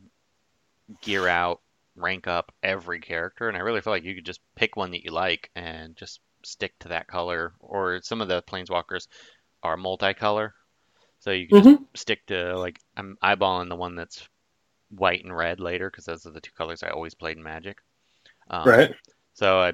gear 1.01 1.27
out 1.27 1.62
rank 1.98 2.27
up 2.27 2.54
every 2.63 3.00
character, 3.01 3.48
and 3.50 3.58
I 3.58 3.62
really 3.62 3.82
feel 3.82 3.92
like 3.94 4.04
you 4.04 4.16
could 4.16 4.25
just 4.25 4.42
pick 4.56 4.75
one 4.75 4.92
that 4.92 5.04
you 5.04 5.12
like 5.12 5.50
and 5.56 5.96
just 5.96 6.22
stick 6.44 6.77
to 6.80 6.89
that 6.89 7.08
color. 7.08 7.54
Or 7.60 8.00
some 8.01 8.22
of 8.22 8.27
the 8.27 8.42
planeswalkers 8.44 9.08
are 9.63 9.77
multicolor, 9.77 10.51
so 11.20 11.32
you 11.32 11.48
can 11.48 11.58
Mhm. 11.58 11.80
just 11.92 12.04
stick 12.04 12.25
to 12.27 12.58
like 12.58 12.80
I'm 12.96 13.18
eyeballing 13.24 13.70
the 13.70 13.75
one 13.75 13.96
that's 13.96 14.27
white 14.89 15.24
and 15.24 15.36
red 15.36 15.60
later 15.60 15.89
because 15.89 16.06
those 16.06 16.25
are 16.25 16.32
the 16.32 16.42
two 16.42 16.51
colors 16.58 16.84
I 16.84 16.89
always 16.89 17.16
played 17.16 17.38
in 17.38 17.44
Magic. 17.44 17.80
Um, 18.50 18.68
Right. 18.68 18.96
So 19.34 19.60
I 19.60 19.74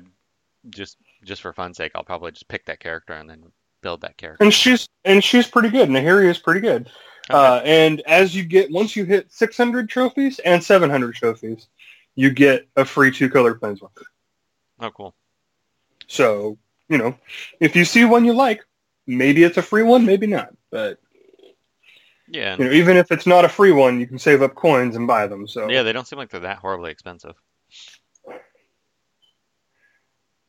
just 0.70 0.98
just 1.24 1.42
for 1.42 1.54
fun's 1.54 1.78
sake, 1.78 1.92
I'll 1.96 2.04
probably 2.04 2.32
just 2.32 2.48
pick 2.48 2.66
that 2.66 2.80
character 2.80 3.14
and 3.14 3.30
then 3.30 3.52
build 3.82 4.02
that 4.02 4.18
character. 4.18 4.44
And 4.44 4.54
she's 4.54 4.88
and 5.06 5.24
she's 5.24 5.48
pretty 5.48 5.70
good. 5.70 5.90
Nahiri 5.90 6.30
is 6.30 6.40
pretty 6.40 6.62
good. 6.62 6.90
Okay. 7.30 7.38
Uh, 7.40 7.62
and 7.64 8.02
as 8.02 8.36
you 8.36 8.44
get 8.44 8.72
once 8.72 8.96
you 8.96 9.06
hit 9.06 9.32
600 9.32 9.90
trophies 9.90 10.40
and 10.40 10.64
700 10.64 11.16
trophies, 11.16 11.68
you 12.16 12.30
get 12.32 12.68
a 12.76 12.86
free 12.86 13.12
two 13.12 13.30
color 13.30 13.56
planeswalker. 13.56 14.04
oh, 14.80 14.92
cool. 14.92 15.16
So 16.08 16.58
you 16.90 16.98
know, 16.98 17.16
if 17.60 17.76
you 17.76 17.86
see 17.86 18.06
one 18.06 18.26
you 18.26 18.34
like, 18.34 18.64
maybe 19.08 19.44
it's 19.44 19.58
a 19.58 19.62
free 19.62 19.84
one, 19.84 20.06
maybe 20.06 20.28
not. 20.28 20.54
But 20.70 21.00
Yeah, 22.28 22.58
you 22.58 22.66
know, 22.66 22.72
even 22.72 22.98
if 22.98 23.12
it's 23.12 23.26
not 23.26 23.46
a 23.46 23.50
free 23.50 23.72
one, 23.72 24.00
you 24.00 24.08
can 24.08 24.20
save 24.20 24.42
up 24.42 24.56
coins 24.56 24.96
and 24.96 25.08
buy 25.08 25.28
them. 25.28 25.48
So 25.48 25.70
yeah, 25.70 25.84
they 25.84 25.94
don't 25.94 26.08
seem 26.08 26.20
like 26.20 26.30
they're 26.30 26.42
that 26.42 26.58
horribly 26.58 26.92
expensive. 26.92 27.36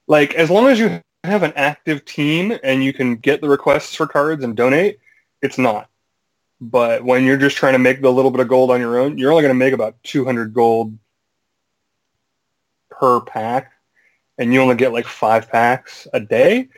like 0.06 0.35
as 0.35 0.50
long 0.50 0.66
as 0.66 0.78
you 0.78 1.00
have 1.23 1.42
an 1.42 1.52
active 1.56 2.04
team 2.04 2.59
and 2.62 2.85
you 2.85 2.92
can 2.92 3.16
get 3.16 3.40
the 3.40 3.49
requests 3.49 3.94
for 3.94 4.06
cards 4.06 4.44
and 4.44 4.56
donate, 4.56 4.99
it's 5.40 5.59
not. 5.59 5.88
But 6.61 7.04
when 7.04 7.25
you're 7.25 7.37
just 7.38 7.56
trying 7.56 7.73
to 7.73 7.78
make 7.78 8.00
the 8.00 8.12
little 8.12 8.30
bit 8.30 8.40
of 8.40 8.49
gold 8.49 8.71
on 8.71 8.80
your 8.80 8.99
own, 8.99 9.18
you're 9.18 9.30
only 9.30 9.42
going 9.42 9.54
to 9.54 9.59
make 9.59 9.73
about 9.75 9.97
200 10.04 10.52
gold 10.52 10.97
per 12.98 13.20
pack, 13.20 13.72
and 14.38 14.52
you 14.52 14.60
only 14.60 14.74
get 14.76 14.92
like 14.92 15.06
five 15.06 15.48
packs 15.50 16.06
a 16.12 16.20
day. 16.20 16.68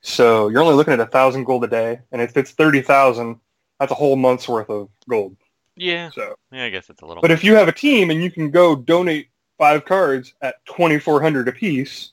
So 0.00 0.48
you're 0.48 0.62
only 0.62 0.74
looking 0.74 0.92
at 0.92 1.00
a 1.00 1.06
thousand 1.06 1.44
gold 1.44 1.64
a 1.64 1.68
day, 1.68 2.00
and 2.12 2.20
if 2.22 2.36
it's 2.36 2.52
thirty 2.52 2.80
thousand, 2.82 3.40
that's 3.80 3.92
a 3.92 3.96
whole 3.96 4.16
month's 4.16 4.48
worth 4.48 4.70
of 4.70 4.88
gold. 5.08 5.36
Yeah, 5.78 6.08
So, 6.10 6.36
yeah, 6.50 6.64
I 6.64 6.70
guess 6.70 6.88
it's 6.88 7.02
a 7.02 7.06
little. 7.06 7.20
but 7.20 7.30
if 7.30 7.44
you 7.44 7.54
have 7.54 7.68
a 7.68 7.72
team 7.72 8.08
and 8.10 8.22
you 8.22 8.30
can 8.30 8.50
go 8.50 8.74
donate 8.74 9.28
five 9.58 9.84
cards 9.84 10.32
at 10.40 10.54
2,400 10.64 11.48
apiece, 11.48 12.12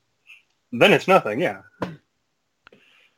then 0.74 0.92
it's 0.92 1.08
nothing. 1.08 1.40
Yeah. 1.40 1.62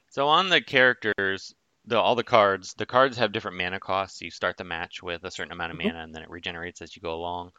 So 0.10 0.28
on 0.28 0.50
the 0.50 0.62
characters, 0.62 1.56
the 1.86 2.00
all 2.00 2.16
the 2.16 2.24
cards, 2.24 2.74
the 2.76 2.86
cards 2.86 3.18
have 3.18 3.32
different 3.32 3.58
mana 3.58 3.80
costs. 3.80 4.22
You 4.22 4.30
start 4.32 4.58
the 4.58 4.64
match 4.64 5.02
with 5.04 5.24
a 5.24 5.32
certain 5.32 5.52
amount 5.52 5.72
of 5.72 5.78
Mhm. 5.80 5.86
mana, 5.88 6.04
and 6.04 6.14
then 6.14 6.22
it 6.22 6.30
regenerates 6.30 6.82
as 6.82 6.96
you 6.96 7.02
go 7.02 7.14
along. 7.14 7.52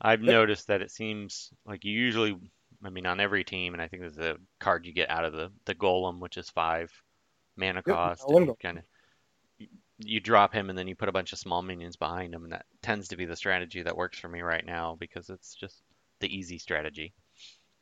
I've 0.00 0.22
Yep. 0.24 0.36
noticed 0.36 0.68
that 0.68 0.82
it 0.82 0.90
seems 0.90 1.50
like 1.66 1.84
you 1.84 1.92
usually, 1.92 2.36
I 2.84 2.90
mean, 2.90 3.06
on 3.06 3.20
every 3.20 3.44
team, 3.44 3.74
and 3.74 3.82
I 3.82 3.88
think 3.88 4.02
there's 4.02 4.18
a 4.18 4.36
card 4.60 4.86
you 4.86 4.92
get 4.92 5.10
out 5.10 5.24
of 5.24 5.32
the 5.32 5.52
the 5.66 5.74
golem, 5.74 6.20
which 6.20 6.36
is 6.36 6.50
five 6.50 6.92
mana 7.56 7.82
cost. 7.82 8.30
one 8.30 8.42
and 8.42 8.58
kind 8.60 8.78
of 8.78 8.84
you 9.98 10.20
drop 10.20 10.52
him, 10.52 10.70
and 10.70 10.78
then 10.78 10.86
you 10.86 10.94
put 10.94 11.08
a 11.08 11.12
bunch 11.12 11.32
of 11.32 11.38
small 11.38 11.62
minions 11.62 11.96
behind 11.96 12.34
him, 12.34 12.44
and 12.44 12.52
that 12.52 12.66
tends 12.82 13.08
to 13.08 13.16
be 13.16 13.24
the 13.24 13.36
strategy 13.36 13.82
that 13.82 13.96
works 13.96 14.18
for 14.18 14.28
me 14.28 14.42
right 14.42 14.64
now 14.64 14.96
because 14.98 15.28
it's 15.28 15.54
just 15.54 15.82
the 16.20 16.34
easy 16.34 16.58
strategy. 16.58 17.12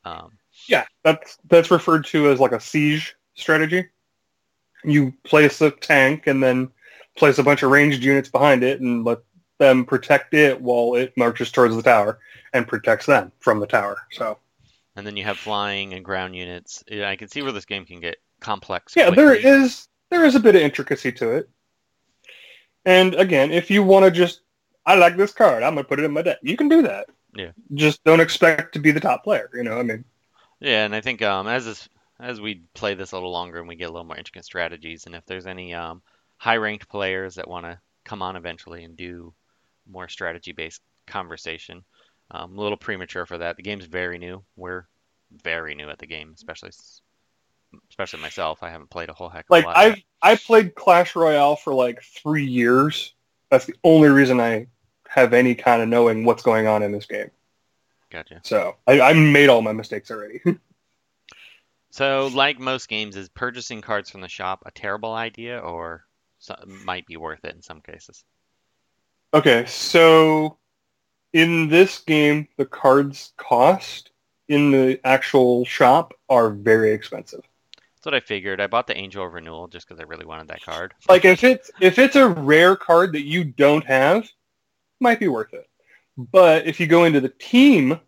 Um, 0.05 0.31
Yeah, 0.69 0.85
that's 1.05 1.39
that's 1.49 1.71
referred 1.71 2.05
to 2.07 2.31
as 2.31 2.41
like 2.41 2.53
a 2.53 2.61
siege 2.61 3.15
strategy. 3.35 3.87
You 4.85 5.13
place 5.25 5.61
a 5.61 5.71
tank 5.71 6.27
and 6.27 6.43
then 6.43 6.71
place 7.17 7.39
a 7.39 7.43
bunch 7.43 7.63
of 7.63 7.71
ranged 7.71 8.03
units 8.05 8.29
behind 8.31 8.63
it 8.63 8.81
and 8.81 9.05
let 9.05 9.19
them 9.59 9.85
protect 9.85 10.35
it 10.35 10.61
while 10.61 10.95
it 10.95 11.13
marches 11.17 11.51
towards 11.51 11.77
the 11.77 11.83
tower 11.83 12.19
and 12.53 12.69
protects 12.69 13.07
them 13.07 13.33
from 13.41 13.61
the 13.61 13.67
tower. 13.67 13.97
So 14.13 14.39
And 14.97 15.07
then 15.07 15.17
you 15.17 15.25
have 15.25 15.39
flying 15.39 15.95
and 15.95 16.05
ground 16.05 16.37
units. 16.37 16.85
Yeah, 16.89 17.09
I 17.09 17.17
can 17.17 17.29
see 17.29 17.43
where 17.43 17.53
this 17.53 17.65
game 17.65 17.85
can 17.85 18.01
get 18.01 18.17
complex. 18.41 18.95
yeah, 18.97 19.11
there 19.11 19.31
quickly. 19.31 19.51
is 19.51 19.89
there 20.11 20.25
is 20.25 20.35
a 20.35 20.41
bit 20.41 20.55
of 20.57 20.63
intricacy 20.63 21.13
to 21.13 21.31
it. 21.33 21.49
And 22.85 23.15
again, 23.15 23.51
if 23.51 23.71
you 23.71 23.83
want 23.83 24.05
to 24.05 24.11
just 24.11 24.41
I 24.85 24.95
like 24.95 25.17
this 25.17 25.33
card, 25.33 25.63
I'm 25.63 25.75
gonna 25.75 25.85
put 25.85 25.99
it 25.99 26.05
in 26.05 26.13
my 26.13 26.23
deck. 26.23 26.39
You 26.43 26.57
can 26.57 26.69
do 26.69 26.83
that. 26.83 27.07
Yeah. 27.35 27.51
Just 27.75 28.05
don't 28.05 28.21
expect 28.21 28.73
to 28.75 28.79
be 28.79 28.93
the 28.93 29.01
top 29.01 29.25
player. 29.25 29.51
You 29.53 29.65
know, 29.65 29.79
I 29.79 29.83
mean, 29.83 30.05
Yeah, 30.61 30.85
and 30.85 30.95
I 30.95 31.01
think 31.01 31.21
um, 31.23 31.49
as 31.49 31.65
this, 31.67 31.89
as 32.21 32.41
we 32.41 32.63
play 32.75 32.95
this 32.95 33.13
a 33.13 33.17
little 33.17 33.33
longer 33.33 33.59
and 33.59 33.69
we 33.69 33.77
get 33.77 33.91
a 33.91 33.93
little 33.93 34.07
more 34.07 34.17
intricate 34.17 34.45
strategies, 34.45 35.07
and 35.07 35.15
if 35.15 35.27
there's 35.27 35.47
any 35.47 35.75
um, 35.75 36.01
high-ranked 36.39 36.89
players 36.89 37.35
that 37.35 37.49
want 37.49 37.67
to 37.67 37.79
come 38.05 38.23
on 38.23 38.37
eventually 38.37 38.85
and 38.85 38.97
do 38.97 39.35
more 39.91 40.09
strategy-based 40.09 40.81
conversation, 41.07 41.85
um, 42.31 42.59
a 42.59 42.61
little 42.61 42.77
premature 42.77 43.27
for 43.27 43.39
that. 43.39 43.57
The 43.57 43.63
game's 43.63 43.87
very 43.87 44.19
new. 44.19 44.43
We're 44.57 44.87
very 45.43 45.75
new 45.75 45.89
at 45.89 45.99
the 45.99 46.07
game, 46.07 46.33
especially 46.35 46.71
especially 47.91 48.21
myself. 48.21 48.63
I 48.63 48.71
haven't 48.71 48.91
played 48.91 49.09
a 49.09 49.13
whole 49.13 49.29
heck 49.29 49.47
of 49.47 49.51
like 49.51 49.65
a 49.65 49.69
lot. 49.69 49.77
I've 49.77 50.03
I 50.23 50.37
played 50.37 50.75
Clash 50.75 51.15
Royale 51.15 51.57
for 51.57 51.75
like 51.75 52.03
three 52.03 52.47
years. 52.47 53.15
That's 53.51 53.67
the 53.67 53.75
only 53.85 54.09
reason 54.09 54.41
I 54.41 54.67
have 55.09 55.33
any 55.33 55.55
kind 55.55 55.83
of 55.83 55.89
knowing 55.89 56.25
what's 56.25 56.43
going 56.43 56.67
on 56.67 56.83
in 56.83 56.93
this 56.93 57.07
game. 57.07 57.31
Gotcha. 58.11 58.41
So 58.43 58.77
I, 58.87 59.01
I 59.01 59.13
made 59.13 59.49
all 59.49 59.63
my 59.63 59.73
mistakes 59.73 60.11
already. 60.11 60.41
So, 61.97 62.27
like 62.35 62.59
most 62.59 62.91
games, 62.91 63.17
is 63.17 63.31
purchasing 63.31 63.81
cards 63.81 64.11
from 64.11 64.21
the 64.21 64.29
shop 64.29 64.63
a 64.67 64.71
terrible 64.71 65.15
idea, 65.15 65.59
or 65.59 66.05
so, 66.39 66.55
might 66.67 67.07
be 67.07 67.17
worth 67.17 67.43
it 67.47 67.55
in 67.55 67.63
some 67.63 67.81
cases? 67.81 68.23
Okay, 69.35 69.65
so 69.67 70.59
in 71.33 71.69
this 71.69 71.99
game, 71.99 72.49
the 72.57 72.67
cards 72.67 73.33
cost 73.37 74.11
in 74.49 74.71
the 74.71 75.01
actual 75.05 75.65
shop 75.65 76.15
are 76.29 76.51
very 76.51 76.93
expensive. 76.93 77.43
That's 77.77 78.07
what 78.07 78.15
I 78.15 78.21
figured. 78.21 78.61
I 78.61 78.67
bought 78.67 78.87
the 78.87 78.97
Angel 78.97 79.27
of 79.27 79.33
Renewal 79.33 79.69
just 79.69 79.89
because 79.89 80.01
I 80.01 80.05
really 80.05 80.27
wanted 80.27 80.49
that 80.49 80.63
card. 80.63 80.95
Like 81.09 81.25
if 81.25 81.45
it's 81.45 81.71
if 81.81 81.99
it's 81.99 82.17
a 82.17 82.29
rare 82.29 82.77
card 82.77 83.13
that 83.13 83.25
you 83.25 83.45
don't 83.45 83.85
have, 83.85 84.29
might 85.01 85.21
be 85.21 85.29
worth 85.29 85.53
it. 85.53 85.69
But 86.17 86.67
if 86.67 86.81
you 86.81 86.87
go 86.87 87.05
into 87.05 87.21
the 87.21 87.29
team, 87.29 88.01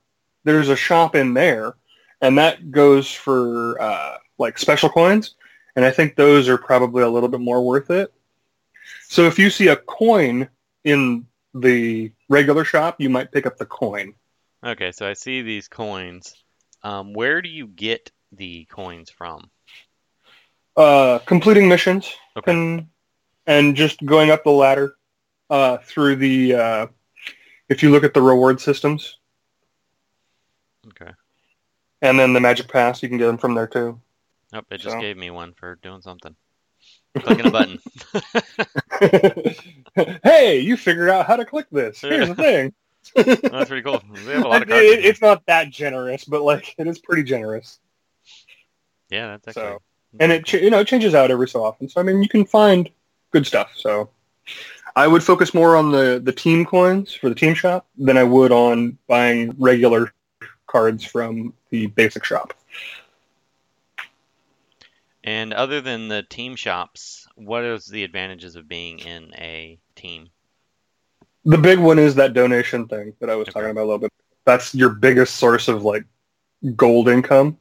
there's 0.45 0.69
a 0.69 0.77
shop 0.77 1.15
in 1.15 1.35
there, 1.35 1.75
and 2.21 2.39
that 2.39 2.71
goes 2.71 3.13
for 3.13 3.81
uh, 3.81 4.19
like 4.39 4.59
special 4.59 4.89
coins, 4.89 5.35
and 5.77 5.85
I 5.85 5.91
think 5.91 6.17
those 6.17 6.49
are 6.49 6.59
probably 6.59 7.03
a 7.03 7.09
little 7.09 7.29
bit 7.29 7.41
more 7.41 7.63
worth 7.63 7.91
it. 7.91 8.13
So 9.09 9.25
if 9.25 9.39
you 9.39 9.51
see 9.51 9.69
a 9.69 9.77
coin 9.77 10.49
in 10.85 11.27
the 11.55 12.13
regular 12.29 12.65
shop, 12.65 12.97
you 13.01 13.09
might 13.11 13.33
pick 13.33 13.47
up 13.47 13.57
the 13.57 13.67
coin. 13.67 14.15
Okay, 14.65 14.93
so 14.93 15.09
I 15.09 15.13
see 15.15 15.43
these 15.43 15.69
coins. 15.69 16.35
Um, 16.83 17.13
where 17.13 17.43
do 17.43 17.49
you 17.49 17.67
get 17.67 18.11
the 18.33 18.65
coins 18.67 19.11
from? 19.11 19.51
Uh, 20.77 21.19
completing 21.21 21.69
missions 21.69 22.13
Okay. 22.37 22.53
and 22.53 22.87
and 23.47 23.75
just 23.77 24.05
going 24.05 24.31
up 24.31 24.45
the 24.45 24.51
ladder 24.51 24.95
uh, 25.51 25.79
through 25.79 26.17
the. 26.17 26.55
Uh, 26.55 26.87
if 27.69 27.83
you 27.83 27.91
look 27.91 28.05
at 28.05 28.15
the 28.15 28.23
reward 28.23 28.61
systems, 28.61 29.19
Okay. 30.89 31.11
and 32.03 32.19
then 32.19 32.33
the 32.33 32.41
magic 32.41 32.69
pass, 32.69 33.03
you 33.03 33.09
can 33.09 33.19
get 33.19 33.27
them 33.27 33.39
from 33.39 33.55
there 33.55 33.67
too. 33.67 34.01
Nope, 34.53 34.67
it 34.71 34.79
just 34.79 34.95
So- 34.95 35.01
gave 35.01 35.17
me 35.17 35.31
one 35.31 35.53
for 35.55 35.77
doing 35.77 36.01
something. 36.01 36.35
Clicking 37.17 37.47
a 37.47 37.51
button. 37.51 37.81
hey, 40.23 40.61
you 40.61 40.77
figured 40.77 41.09
out 41.11 41.27
how 41.27 41.37
to 41.37 41.45
click 41.45 41.67
this. 41.71 42.01
Here's 42.01 42.29
the 42.29 42.35
thing. 42.35 42.73
That's 43.17 43.69
pretty 43.69 43.83
cool. 43.83 44.03
They 44.27 44.35
have 44.35 44.45
a 44.45 44.49
lot 44.49 44.63
of 44.63 44.69
cards. 44.69 44.85
it- 44.85 45.05
it's 45.05 45.21
not 45.23 45.45
that 45.47 45.71
generous, 45.71 46.25
but 46.25 46.43
like 46.43 46.75
it 46.79 46.87
is 46.87 46.99
pretty 46.99 47.23
generous. 47.23 47.79
Yeah, 49.11 49.29
that's 49.29 49.49
actually. 49.49 49.63
So, 49.63 49.83
and 50.21 50.33
it 50.33 50.45
ch- 50.45 50.55
you 50.55 50.69
know 50.71 50.81
it 50.81 50.87
changes 50.89 51.15
out 51.15 51.31
every 51.31 51.49
so 51.49 51.65
often. 51.65 51.89
So 51.89 52.01
I 52.01 52.05
mean, 52.05 52.23
you 52.23 52.29
can 52.29 52.45
find 52.45 52.91
good 53.31 53.47
stuff. 53.47 53.73
So 53.75 54.11
I 54.95 55.07
would 55.07 55.23
focus 55.23 55.55
more 55.55 55.77
on 55.77 55.91
the 55.91 56.21
the 56.23 56.33
team 56.33 56.67
coins 56.67 57.15
for 57.15 57.31
the 57.31 57.35
team 57.35 57.55
shop 57.55 57.87
than 57.97 58.19
I 58.19 58.25
would 58.25 58.53
on 58.53 58.99
buying 59.07 59.55
regular 59.59 60.13
cards 60.67 61.05
from 61.05 61.55
the 61.71 61.87
basic 61.87 62.23
shop. 62.25 62.53
And 65.25 65.53
other 65.53 65.81
than 65.81 66.09
the 66.09 66.23
team 66.23 66.57
shops, 66.57 67.27
what 67.35 67.65
is 67.65 67.87
the 67.87 68.05
advantages 68.05 68.57
of 68.57 68.69
being 68.69 68.99
in 69.01 69.35
a 69.35 69.79
team? 69.95 70.31
The 71.45 71.59
big 71.59 71.79
one 71.79 71.99
is 71.99 72.15
that 72.17 72.35
donation 72.35 72.87
thing 72.89 73.15
that 73.21 73.31
I 73.31 73.35
was 73.35 73.49
Okay. 73.49 73.53
talking 73.53 73.71
about 73.71 73.83
a 73.83 73.85
little 73.85 73.99
bit. 73.99 74.13
That's 74.45 74.75
your 74.75 74.91
biggest 74.91 75.37
source 75.37 75.69
of 75.69 75.83
like 75.85 76.05
gold 76.77 77.09
income. 77.09 77.59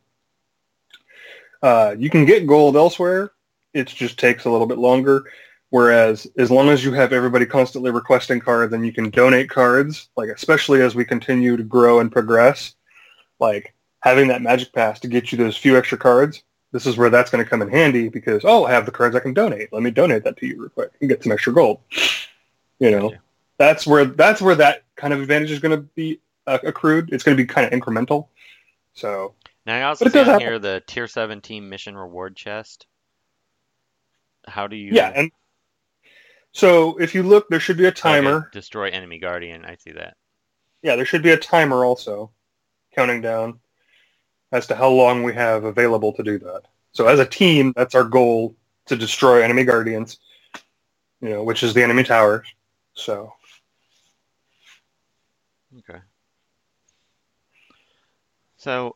Uh, 1.61 1.95
you 1.97 2.09
can 2.09 2.25
get 2.25 2.47
gold 2.47 2.75
elsewhere. 2.75 3.31
It 3.73 3.87
just 3.87 4.19
takes 4.19 4.45
a 4.45 4.49
little 4.49 4.67
bit 4.67 4.77
longer. 4.77 5.25
Whereas 5.69 6.27
as 6.37 6.49
long 6.49 6.69
as 6.69 6.83
you 6.85 6.93
have 6.93 7.11
everybody 7.11 7.45
constantly 7.45 7.91
requesting 7.91 8.39
cards 8.39 8.73
and 8.73 8.85
you 8.85 8.93
can 8.93 9.09
donate 9.09 9.49
cards, 9.49 10.09
like 10.15 10.29
especially 10.29 10.81
as 10.81 10.95
we 10.95 11.03
continue 11.03 11.57
to 11.57 11.63
grow 11.63 11.99
and 11.99 12.11
progress, 12.11 12.75
like 13.39 13.73
having 14.01 14.29
that 14.29 14.41
magic 14.41 14.71
pass 14.71 14.99
to 15.01 15.07
get 15.09 15.31
you 15.31 15.37
those 15.37 15.57
few 15.57 15.77
extra 15.77 15.97
cards, 15.97 16.43
this 16.71 16.85
is 16.85 16.97
where 16.97 17.09
that's 17.09 17.31
going 17.31 17.43
to 17.43 17.49
come 17.49 17.61
in 17.61 17.69
handy 17.69 18.09
because, 18.09 18.43
oh, 18.45 18.65
I 18.65 18.71
have 18.71 18.85
the 18.85 18.91
cards 18.91 19.15
I 19.15 19.19
can 19.19 19.33
donate. 19.33 19.71
Let 19.71 19.83
me 19.83 19.91
donate 19.91 20.23
that 20.25 20.37
to 20.37 20.47
you 20.47 20.59
real 20.61 20.69
quick 20.69 20.91
and 20.99 21.09
get 21.09 21.23
some 21.23 21.31
extra 21.31 21.53
gold. 21.53 21.79
You 22.79 22.91
know, 22.91 23.09
Gotcha. 23.09 23.21
that's 23.57 23.87
where 23.87 24.05
that's 24.05 24.41
where 24.41 24.55
that 24.55 24.83
kind 24.95 25.13
of 25.13 25.21
advantage 25.21 25.51
is 25.51 25.59
going 25.59 25.75
to 25.77 25.83
be 25.95 26.21
uh, 26.45 26.59
accrued. 26.63 27.11
It's 27.13 27.23
going 27.23 27.35
to 27.37 27.43
be 27.43 27.47
kind 27.47 27.71
of 27.71 27.79
incremental. 27.79 28.27
So 28.93 29.35
Now 29.65 29.75
I 29.77 29.83
also 29.83 30.05
see 30.07 30.19
on 30.19 30.39
here 30.39 30.57
the 30.59 30.81
tier 30.87 31.07
17 31.07 31.69
mission 31.69 31.95
reward 31.97 32.35
chest. 32.35 32.87
How 34.47 34.67
do 34.67 34.75
you 34.75 34.93
yeah, 34.93 35.11
and 35.15 35.31
so 36.51 36.97
if 36.97 37.13
you 37.15 37.23
look, 37.23 37.47
there 37.49 37.59
should 37.59 37.77
be 37.77 37.85
a 37.85 37.91
Okay, 37.91 37.93
timer. 37.93 38.49
destroy 38.51 38.89
enemy 38.89 39.19
guardian. 39.19 39.65
I 39.65 39.75
see 39.75 39.91
that. 39.93 40.17
Yeah, 40.81 40.95
there 40.95 41.05
should 41.05 41.23
be 41.23 41.31
a 41.31 41.37
timer 41.37 41.85
also, 41.85 42.31
counting 42.95 43.21
down 43.21 43.59
as 44.51 44.67
to 44.67 44.75
how 44.75 44.89
long 44.89 45.23
we 45.23 45.33
have 45.33 45.63
available 45.63 46.13
to 46.13 46.23
do 46.23 46.39
that. 46.39 46.63
So 46.91 47.07
as 47.07 47.19
a 47.19 47.25
team, 47.25 47.73
that's 47.75 47.95
our 47.95 48.03
goal 48.03 48.55
to 48.85 48.95
destroy 48.95 49.43
enemy 49.43 49.63
guardians. 49.63 50.19
You 51.21 51.29
know, 51.29 51.43
which 51.43 51.63
is 51.63 51.73
the 51.73 51.83
enemy 51.83 52.03
towers. 52.03 52.47
So 52.93 53.33
Okay. 55.79 55.99
So, 58.57 58.93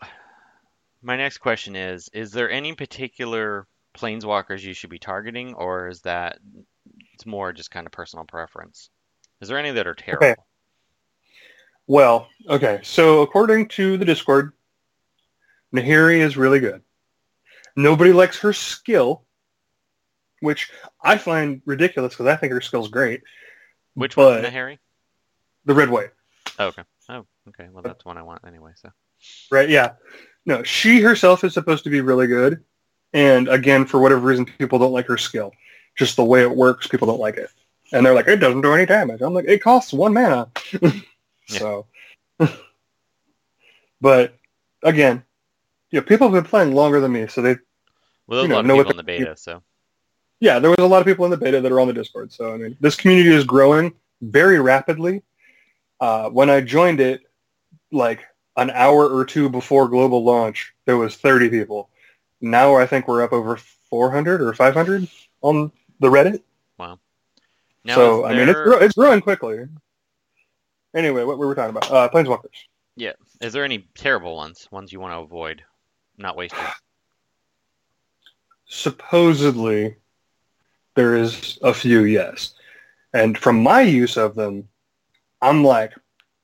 my 1.01 1.15
next 1.15 1.39
question 1.39 1.75
is: 1.75 2.09
Is 2.13 2.31
there 2.31 2.49
any 2.49 2.73
particular 2.73 3.67
planeswalkers 3.95 4.61
you 4.61 4.73
should 4.73 4.89
be 4.89 4.99
targeting, 4.99 5.53
or 5.53 5.87
is 5.87 6.01
that 6.01 6.39
it's 7.13 7.25
more 7.25 7.53
just 7.53 7.71
kind 7.71 7.85
of 7.85 7.91
personal 7.91 8.25
preference? 8.25 8.89
Is 9.41 9.47
there 9.47 9.57
any 9.57 9.71
that 9.71 9.87
are 9.87 9.95
terrible? 9.95 10.43
Well, 11.87 12.27
okay. 12.47 12.79
So 12.83 13.21
according 13.21 13.67
to 13.69 13.97
the 13.97 14.05
Discord, 14.05 14.53
Nahiri 15.73 16.19
is 16.19 16.37
really 16.37 16.59
good. 16.59 16.81
Nobody 17.75 18.11
likes 18.11 18.39
her 18.39 18.53
skill, 18.53 19.23
which 20.41 20.71
I 21.01 21.17
find 21.17 21.61
ridiculous 21.65 22.13
because 22.13 22.27
I 22.27 22.35
think 22.35 22.51
her 22.51 22.61
skill's 22.61 22.89
great. 22.89 23.21
Which 23.93 24.17
one's 24.17 24.45
Nahiri? 24.45 24.77
the 25.65 25.73
red 25.73 25.89
white, 25.89 26.11
Oh, 26.59 26.67
okay. 26.67 26.83
Oh, 27.09 27.25
okay. 27.49 27.67
Well, 27.71 27.83
that's 27.83 28.05
one 28.05 28.17
I 28.17 28.23
want 28.23 28.41
anyway. 28.45 28.71
So, 28.75 28.89
right? 29.51 29.69
Yeah. 29.69 29.93
No, 30.45 30.63
she 30.63 31.01
herself 31.01 31.43
is 31.43 31.53
supposed 31.53 31.83
to 31.83 31.89
be 31.89 32.01
really 32.01 32.27
good, 32.27 32.63
and 33.13 33.47
again, 33.47 33.85
for 33.85 33.99
whatever 33.99 34.21
reason, 34.21 34.45
people 34.45 34.79
don't 34.79 34.91
like 34.91 35.07
her 35.07 35.17
skill. 35.17 35.51
Just 35.97 36.15
the 36.15 36.25
way 36.25 36.41
it 36.41 36.55
works, 36.55 36.87
people 36.87 37.07
don't 37.07 37.19
like 37.19 37.37
it, 37.37 37.49
and 37.91 38.05
they're 38.05 38.15
like, 38.15 38.27
it 38.27 38.37
doesn't 38.37 38.61
do 38.61 38.73
any 38.73 38.85
damage. 38.85 39.21
I'm 39.21 39.33
like, 39.33 39.45
it 39.47 39.61
costs 39.61 39.93
one 39.93 40.13
mana. 40.13 40.49
so, 41.47 41.85
but 44.01 44.35
again, 44.83 45.23
yeah, 45.91 46.01
people 46.01 46.27
have 46.27 46.43
been 46.43 46.49
playing 46.49 46.73
longer 46.73 46.99
than 46.99 47.11
me, 47.11 47.27
so 47.27 47.41
they 47.41 47.57
well, 48.27 48.39
there's 48.39 48.43
You 48.43 48.47
know, 48.49 48.61
a 48.61 48.61
lot 48.61 48.69
of 48.69 48.77
people 48.77 48.91
in 48.91 48.97
the 48.97 49.03
beta. 49.03 49.35
So, 49.35 49.61
yeah, 50.39 50.59
there 50.59 50.69
was 50.69 50.79
a 50.79 50.87
lot 50.87 51.01
of 51.01 51.05
people 51.05 51.25
in 51.25 51.31
the 51.31 51.37
beta 51.37 51.61
that 51.61 51.71
are 51.71 51.79
on 51.79 51.87
the 51.87 51.93
Discord. 51.93 52.31
So 52.31 52.53
I 52.53 52.57
mean, 52.57 52.77
this 52.79 52.95
community 52.95 53.33
is 53.33 53.43
growing 53.43 53.93
very 54.21 54.59
rapidly. 54.59 55.23
Uh, 55.99 56.29
when 56.29 56.49
I 56.49 56.61
joined 56.61 56.99
it, 56.99 57.21
like 57.91 58.23
an 58.57 58.69
hour 58.71 59.07
or 59.07 59.25
two 59.25 59.49
before 59.49 59.87
global 59.87 60.23
launch, 60.23 60.73
there 60.85 60.97
was 60.97 61.15
30 61.15 61.49
people. 61.49 61.89
Now 62.39 62.75
I 62.75 62.87
think 62.87 63.07
we're 63.07 63.23
up 63.23 63.33
over 63.33 63.57
400 63.89 64.41
or 64.41 64.53
500 64.53 65.07
on 65.41 65.71
the 65.99 66.07
Reddit. 66.07 66.41
now 67.83 67.95
so 67.95 68.25
is 68.25 68.31
I 68.31 68.35
mean, 68.37 68.49
it's 68.49 68.83
it's 68.83 68.95
growing 68.95 69.21
quickly. 69.21 69.67
Anyway, 70.95 71.23
what 71.23 71.37
were 71.37 71.47
we 71.47 71.55
talking 71.55 71.75
about? 71.75 71.91
Uh, 71.91 72.09
Planeswalkers. 72.09 72.67
Yeah. 72.95 73.13
Is 73.39 73.53
there 73.53 73.63
any 73.63 73.87
terrible 73.95 74.35
ones? 74.35 74.67
Ones 74.71 74.91
you 74.91 74.99
want 74.99 75.13
to 75.13 75.19
avoid, 75.19 75.63
not 76.21 76.37
wasted? 76.37 76.59
Supposedly, 78.65 79.95
there 80.95 81.15
is 81.15 81.59
a 81.61 81.73
few, 81.73 82.03
yes. 82.03 82.53
And 83.13 83.37
from 83.37 83.61
my 83.61 83.81
use 83.81 84.17
of 84.17 84.35
them, 84.35 84.69
I'm 85.41 85.63
like, 85.63 85.93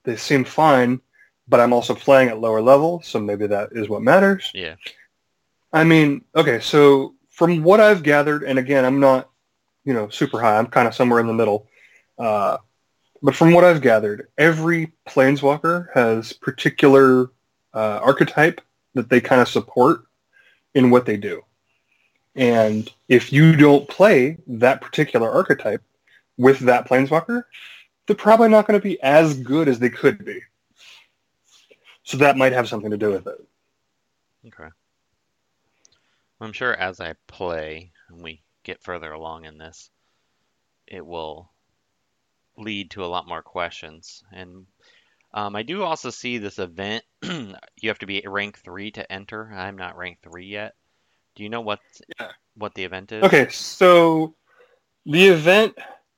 they 0.03 0.15
seem 0.15 0.43
fine, 0.43 1.00
but 1.48 1.60
I'm 1.60 1.74
also 1.74 1.96
playing 1.96 2.29
at 2.29 2.39
lower 2.39 2.61
level, 2.61 3.01
so 3.01 3.20
maybe 3.20 3.48
that 3.48 3.70
is 3.72 3.87
what 3.87 4.01
matters. 4.01 4.51
Yeah. 4.53 4.75
I 5.72 5.83
mean, 5.83 6.24
okay, 6.35 6.59
so 6.59 7.16
from 7.29 7.63
what 7.63 7.79
I've 7.79 8.03
gathered, 8.03 8.44
and 8.44 8.59
again, 8.59 8.83
I'm 8.83 9.00
not, 9.00 9.29
you 9.85 9.94
know, 9.94 10.09
super 10.09 10.42
high. 10.42 10.57
I'm 10.57 10.68
kind 10.68 10.87
of 10.87 10.96
somewhere 10.96 11.20
in 11.20 11.27
the 11.27 11.33
middle. 11.33 11.68
Uh, 12.18 12.57
but 13.22 13.35
from 13.35 13.53
what 13.53 13.63
I've 13.63 13.81
gathered, 13.81 14.27
every 14.37 14.92
planeswalker 15.07 15.87
has 15.94 16.33
particular 16.33 17.31
uh, 17.74 18.00
archetype 18.03 18.61
that 18.98 19.10
they 19.10 19.22
kind 19.22 19.42
of 19.42 19.48
support 19.48 20.01
in 20.74 20.90
what 20.90 21.05
they 21.05 21.18
do. 21.18 21.44
And 22.36 22.92
if 23.07 23.33
you 23.33 23.55
don't 23.55 23.88
play 23.88 24.38
that 24.46 24.81
particular 24.81 25.31
archetype 25.31 25.81
with 26.38 26.60
that 26.60 26.88
planeswalker, 26.88 27.46
they're 28.05 28.16
probably 28.16 28.50
not 28.50 28.68
going 28.68 28.79
to 28.79 28.83
be 28.83 29.01
as 29.01 29.40
good 29.40 29.68
as 29.68 29.79
they 29.79 29.90
could 29.90 30.24
be. 30.24 30.42
So 32.03 32.18
that 32.18 32.38
might 32.38 32.53
have 32.53 32.70
something 32.70 32.92
to 32.92 32.98
do 32.98 33.12
with 33.12 33.27
it. 33.27 33.48
Okay. 34.48 34.70
I'm 36.40 36.53
sure 36.53 36.74
as 36.74 37.00
I 37.00 37.16
play 37.27 37.92
and 38.10 38.22
we 38.22 38.42
get 38.64 38.83
further 38.83 39.12
along 39.12 39.46
in 39.46 39.57
this, 39.57 39.90
it 40.86 41.05
will 41.05 41.50
lead 42.57 42.92
to 42.92 43.03
a 43.03 43.07
lot 43.07 43.27
more 43.27 43.42
questions. 43.42 44.24
And 44.31 44.66
um, 45.33 45.55
I 45.55 45.63
do 45.63 45.83
also 45.83 46.09
see 46.09 46.37
this 46.37 46.59
event. 46.59 47.03
you 47.24 47.55
have 47.85 48.00
to 48.00 48.05
be 48.05 48.24
rank 48.25 48.57
three 48.59 48.92
to 48.92 49.11
enter. 49.11 49.51
I'm 49.53 49.77
not 49.77 49.98
rank 49.98 50.20
three 50.24 50.48
yet. 50.48 50.75
Do 51.35 51.44
you 51.44 51.50
know 51.50 51.61
what 51.61 51.79
Yeah. 52.20 52.31
what 52.55 52.74
the 52.74 52.83
event 52.83 53.11
is? 53.11 53.24
Okay, 53.24 53.48
so 53.50 54.33
the 55.05 55.27
event 55.27 55.77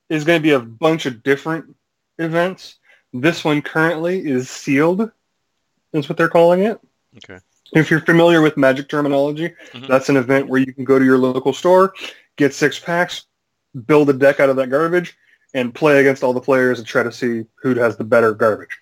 is 0.09 0.23
going 0.23 0.39
to 0.39 0.43
be 0.43 0.51
a 0.53 0.59
bunch 0.59 1.05
of 1.05 1.21
different 1.23 1.75
events. 2.17 2.77
This 3.13 3.43
one 3.43 3.61
currently 3.61 4.25
is 4.25 4.49
sealed, 4.49 5.11
is 5.93 6.07
what 6.07 6.17
they're 6.17 6.29
calling 6.29 6.61
it. 6.61 6.79
Okay. 7.17 7.39
If 7.73 7.91
you're 7.91 8.01
familiar 8.01 8.41
with 8.41 8.57
magic 8.57 8.87
terminology, 8.89 9.53
Mhm. 9.73 9.87
that's 9.87 10.09
an 10.09 10.17
event 10.17 10.47
where 10.47 10.59
you 10.61 10.73
can 10.73 10.85
go 10.85 10.97
to 10.97 11.05
your 11.05 11.17
local 11.17 11.53
store, 11.53 11.93
get 12.35 12.53
six 12.53 12.79
packs, 12.79 13.25
build 13.85 14.09
a 14.09 14.13
deck 14.13 14.39
out 14.39 14.49
of 14.49 14.55
that 14.55 14.69
garbage, 14.69 15.17
and 15.53 15.73
play 15.73 15.99
against 15.99 16.23
all 16.23 16.33
the 16.33 16.41
players 16.41 16.79
and 16.79 16.87
try 16.87 17.03
to 17.03 17.11
see 17.11 17.45
who 17.61 17.75
has 17.75 17.97
the 17.97 18.03
better 18.03 18.33
garbage. 18.33 18.77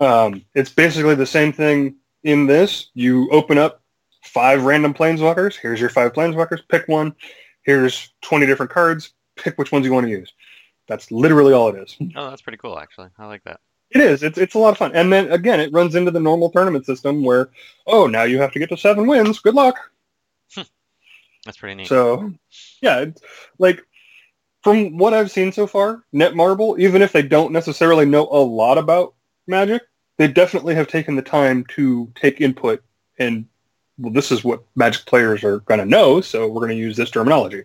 Um, 0.00 0.44
it's 0.54 0.70
basically 0.70 1.14
the 1.14 1.26
same 1.26 1.52
thing 1.52 1.96
in 2.24 2.46
this. 2.46 2.90
You 2.94 3.30
open 3.30 3.58
up 3.58 3.82
five 4.24 4.64
random 4.64 4.94
planeswalkers. 4.94 5.54
Here's 5.54 5.80
your 5.80 5.90
five 5.90 6.12
planeswalkers. 6.12 6.60
Pick 6.68 6.88
one. 6.88 7.14
Here's 7.62 8.12
20 8.22 8.46
different 8.46 8.72
cards. 8.72 9.12
Pick 9.36 9.56
which 9.58 9.72
ones 9.72 9.86
you 9.86 9.92
want 9.92 10.06
to 10.06 10.10
use. 10.10 10.32
That's 10.88 11.10
literally 11.10 11.52
all 11.52 11.68
it 11.68 11.80
is. 11.80 11.96
Oh, 12.16 12.30
that's 12.30 12.42
pretty 12.42 12.58
cool 12.58 12.78
actually. 12.78 13.08
I 13.18 13.26
like 13.26 13.44
that. 13.44 13.60
It 13.90 14.00
is. 14.00 14.22
It's 14.22 14.38
it's 14.38 14.54
a 14.54 14.58
lot 14.58 14.70
of 14.70 14.78
fun. 14.78 14.92
And 14.94 15.12
then 15.12 15.30
again, 15.30 15.60
it 15.60 15.72
runs 15.72 15.94
into 15.94 16.10
the 16.10 16.20
normal 16.20 16.50
tournament 16.50 16.86
system 16.86 17.22
where, 17.22 17.50
oh, 17.86 18.06
now 18.06 18.22
you 18.22 18.40
have 18.40 18.52
to 18.52 18.58
get 18.58 18.70
to 18.70 18.76
seven 18.76 19.06
wins. 19.06 19.38
Good 19.38 19.54
luck. 19.54 19.76
That's 21.44 21.58
pretty 21.58 21.74
neat. 21.74 21.88
So, 21.88 22.32
yeah, 22.80 23.00
it's, 23.00 23.22
like 23.58 23.82
from 24.62 24.96
what 24.96 25.14
I've 25.14 25.30
seen 25.30 25.52
so 25.52 25.66
far, 25.66 26.04
Netmarble, 26.14 26.78
even 26.78 27.02
if 27.02 27.12
they 27.12 27.22
don't 27.22 27.52
necessarily 27.52 28.06
know 28.06 28.28
a 28.30 28.42
lot 28.42 28.78
about 28.78 29.14
Magic, 29.46 29.82
they 30.18 30.28
definitely 30.28 30.74
have 30.74 30.88
taken 30.88 31.16
the 31.16 31.22
time 31.22 31.64
to 31.70 32.10
take 32.14 32.40
input 32.40 32.82
and 33.18 33.46
well, 33.98 34.12
this 34.12 34.32
is 34.32 34.42
what 34.42 34.64
Magic 34.74 35.04
players 35.04 35.44
are 35.44 35.60
going 35.60 35.80
to 35.80 35.86
know, 35.86 36.20
so 36.20 36.48
we're 36.48 36.60
going 36.60 36.70
to 36.70 36.74
use 36.76 36.96
this 36.96 37.10
terminology. 37.10 37.64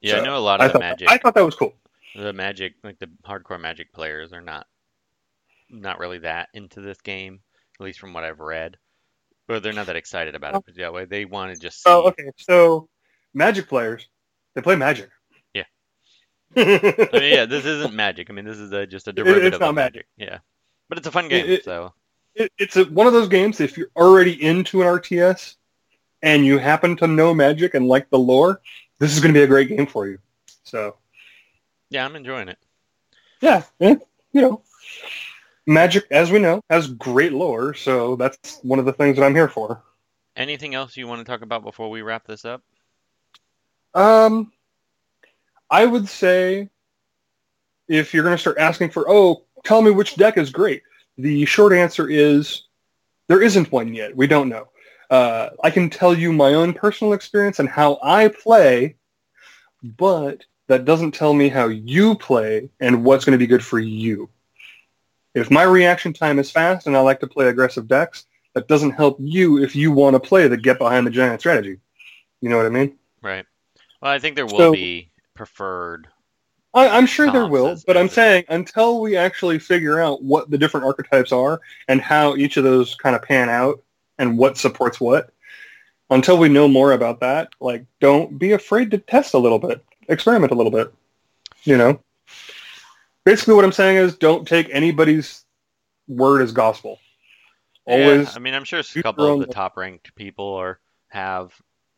yeah, 0.00 0.18
I 0.18 0.24
know 0.24 0.36
a 0.36 0.38
lot 0.38 0.60
I 0.60 0.66
of 0.66 0.72
the 0.72 0.72
thought 0.74 0.80
magic. 0.80 1.10
I 1.10 1.18
thought 1.18 1.34
that 1.34 1.44
was 1.44 1.54
cool. 1.54 1.74
the 2.14 2.32
magic 2.32 2.74
like 2.84 2.98
the 2.98 3.10
hardcore 3.26 3.60
magic 3.60 3.92
players 3.92 4.32
are 4.32 4.40
not 4.40 4.66
not 5.70 5.98
really 5.98 6.18
that 6.18 6.48
into 6.54 6.80
this 6.80 7.00
game 7.00 7.40
at 7.78 7.84
least 7.84 7.98
from 7.98 8.12
what 8.12 8.24
i've 8.24 8.40
read 8.40 8.76
But 9.48 9.62
they're 9.62 9.72
not 9.72 9.86
that 9.86 9.96
excited 9.96 10.34
about 10.34 10.54
it 10.54 10.58
oh. 10.58 10.62
but 10.66 10.92
way 10.92 11.04
they 11.06 11.24
want 11.24 11.54
to 11.54 11.60
just 11.60 11.82
oh, 11.86 12.02
see 12.02 12.06
Oh, 12.06 12.08
okay. 12.08 12.30
So, 12.36 12.88
Magic 13.34 13.68
players, 13.68 14.08
they 14.54 14.62
play 14.62 14.76
Magic. 14.76 15.10
Yeah. 16.56 16.62
I 17.12 17.18
mean, 17.20 17.32
yeah 17.34 17.44
this 17.44 17.64
isn't 17.66 17.94
magic 17.94 18.30
i 18.30 18.32
mean 18.32 18.44
this 18.46 18.56
is 18.58 18.72
a, 18.72 18.86
just 18.86 19.08
a 19.08 19.12
derivative 19.12 19.52
it's 19.54 19.60
not 19.60 19.68
of 19.70 19.74
magic. 19.74 20.06
yeah 20.16 20.38
but 20.88 20.98
it's 20.98 21.06
a 21.06 21.12
fun 21.12 21.28
game 21.28 21.46
it- 21.48 21.64
so 21.64 21.92
it, 22.34 22.50
it's 22.58 22.76
a, 22.76 22.84
one 22.84 23.06
of 23.06 23.14
those 23.14 23.28
games. 23.28 23.60
If 23.60 23.78
you're 23.78 23.88
already 23.96 24.42
into 24.42 24.82
an 24.82 24.88
RTS 24.88 25.56
and 26.22 26.44
you 26.44 26.58
happen 26.58 26.94
to 26.98 27.06
know 27.06 27.32
Magic 27.32 27.72
and 27.72 27.88
like 27.88 28.10
the 28.10 28.18
lore, 28.18 28.60
this 28.98 29.14
is 29.14 29.20
going 29.20 29.32
to 29.32 29.40
be 29.40 29.44
a 29.44 29.46
great 29.46 29.68
game 29.70 29.86
for 29.86 30.06
you. 30.06 30.18
So 30.64 30.96
yeah 31.88 32.04
i'm 32.04 32.14
enjoying 32.16 32.48
it 32.48 32.58
yeah, 33.40 33.62
eh, 33.80 33.96
you 34.32 34.40
know, 34.42 34.62
Magic, 35.66 36.04
as 36.10 36.30
we 36.30 36.38
know, 36.38 36.60
has 36.70 36.86
great 36.88 37.32
lore. 37.32 37.74
So 37.74 38.16
that's 38.16 38.60
one 38.62 38.78
of 38.78 38.84
the 38.84 38.92
things 38.92 39.16
that 39.16 39.24
I'm 39.24 39.34
here 39.34 39.48
for. 39.48 39.82
anything 40.36 40.74
else 40.74 40.96
you 40.96 41.06
want 41.06 41.20
to 41.20 41.24
talk 41.30 41.42
about 41.42 41.62
before 41.64 41.88
we 41.90 42.02
wrap 42.02 42.26
this 42.26 42.44
up 42.44 42.62
Um, 43.94 44.52
I 45.70 45.84
would 45.86 46.08
say 46.08 46.68
if 47.88 48.12
you're 48.14 48.24
going 48.24 48.34
to 48.36 48.40
start 48.40 48.58
asking 48.58 48.90
for, 48.90 49.08
oh, 49.08 49.44
tell 49.64 49.82
me 49.82 49.90
which 49.90 50.16
deck 50.16 50.38
is 50.38 50.50
great, 50.50 50.82
the 51.18 51.44
short 51.44 51.72
answer 51.72 52.08
is 52.08 52.62
there 53.28 53.42
isn't 53.42 53.72
one 53.72 53.94
yet. 53.94 54.16
We 54.16 54.26
don't 54.26 54.48
know. 54.48 54.68
Uh, 55.10 55.50
I 55.62 55.70
can 55.70 55.88
tell 55.88 56.14
you 56.14 56.32
my 56.32 56.54
own 56.54 56.72
personal 56.72 57.12
experience 57.12 57.58
and 57.58 57.68
how 57.68 57.98
I 58.02 58.28
play, 58.28 58.96
but 59.82 60.44
that 60.66 60.84
doesn't 60.84 61.12
tell 61.12 61.32
me 61.32 61.48
how 61.48 61.68
you 61.68 62.16
play 62.16 62.68
and 62.80 63.04
what's 63.04 63.24
going 63.24 63.38
to 63.38 63.42
be 63.42 63.46
good 63.46 63.64
for 63.64 63.78
you. 63.78 64.28
If 65.34 65.50
my 65.50 65.62
reaction 65.62 66.12
time 66.12 66.38
is 66.38 66.50
fast 66.50 66.86
and 66.86 66.96
I 66.96 67.00
like 67.00 67.20
to 67.20 67.26
play 67.26 67.48
aggressive 67.48 67.86
decks, 67.86 68.26
that 68.54 68.68
doesn't 68.68 68.92
help 68.92 69.18
you 69.20 69.62
if 69.62 69.76
you 69.76 69.92
want 69.92 70.14
to 70.14 70.20
play 70.20 70.48
the 70.48 70.56
get 70.56 70.78
behind 70.78 71.06
the 71.06 71.10
giant 71.10 71.40
strategy. 71.40 71.78
You 72.40 72.48
know 72.48 72.56
what 72.56 72.66
I 72.66 72.70
mean? 72.70 72.96
Right. 73.22 73.44
Well, 74.00 74.10
I 74.10 74.18
think 74.18 74.34
there 74.34 74.46
will 74.46 74.58
So- 74.58 74.72
be 74.72 75.10
preferred. 75.36 76.08
I, 76.74 76.88
I'm 76.88 77.06
sure 77.06 77.30
there 77.30 77.46
will, 77.46 77.78
but 77.86 77.96
I'm 77.96 78.08
saying 78.08 78.44
until 78.48 79.00
we 79.00 79.16
actually 79.16 79.58
figure 79.58 79.98
out 79.98 80.22
what 80.22 80.50
the 80.50 80.58
different 80.58 80.84
archetypes 80.84 81.32
are 81.32 81.60
and 81.88 82.00
how 82.00 82.36
each 82.36 82.58
of 82.58 82.64
those 82.64 82.94
kind 82.96 83.16
of 83.16 83.22
pan 83.22 83.48
out 83.48 83.82
and 84.18 84.36
what 84.36 84.58
supports 84.58 85.00
what, 85.00 85.32
until 86.10 86.36
we 86.36 86.48
know 86.48 86.68
more 86.68 86.92
about 86.92 87.20
that, 87.20 87.48
like 87.60 87.86
don't 88.00 88.38
be 88.38 88.52
afraid 88.52 88.90
to 88.90 88.98
test 88.98 89.32
a 89.34 89.38
little 89.38 89.58
bit, 89.58 89.82
experiment 90.08 90.52
a 90.52 90.54
little 90.54 90.72
bit. 90.72 90.92
You 91.64 91.78
know, 91.78 92.00
basically 93.24 93.54
what 93.54 93.64
I'm 93.64 93.72
saying 93.72 93.96
is 93.96 94.16
don't 94.16 94.46
take 94.46 94.68
anybody's 94.70 95.44
word 96.08 96.42
as 96.42 96.52
gospel. 96.52 96.98
Always, 97.86 98.28
Yeah, 98.28 98.32
I 98.34 98.38
mean, 98.38 98.54
I'm 98.54 98.64
sure 98.64 98.80
a 98.80 99.02
couple 99.02 99.32
of 99.32 99.46
the 99.46 99.52
top 99.52 99.76
ranked 99.76 100.14
people 100.14 100.54
are 100.54 100.80
have 101.08 101.54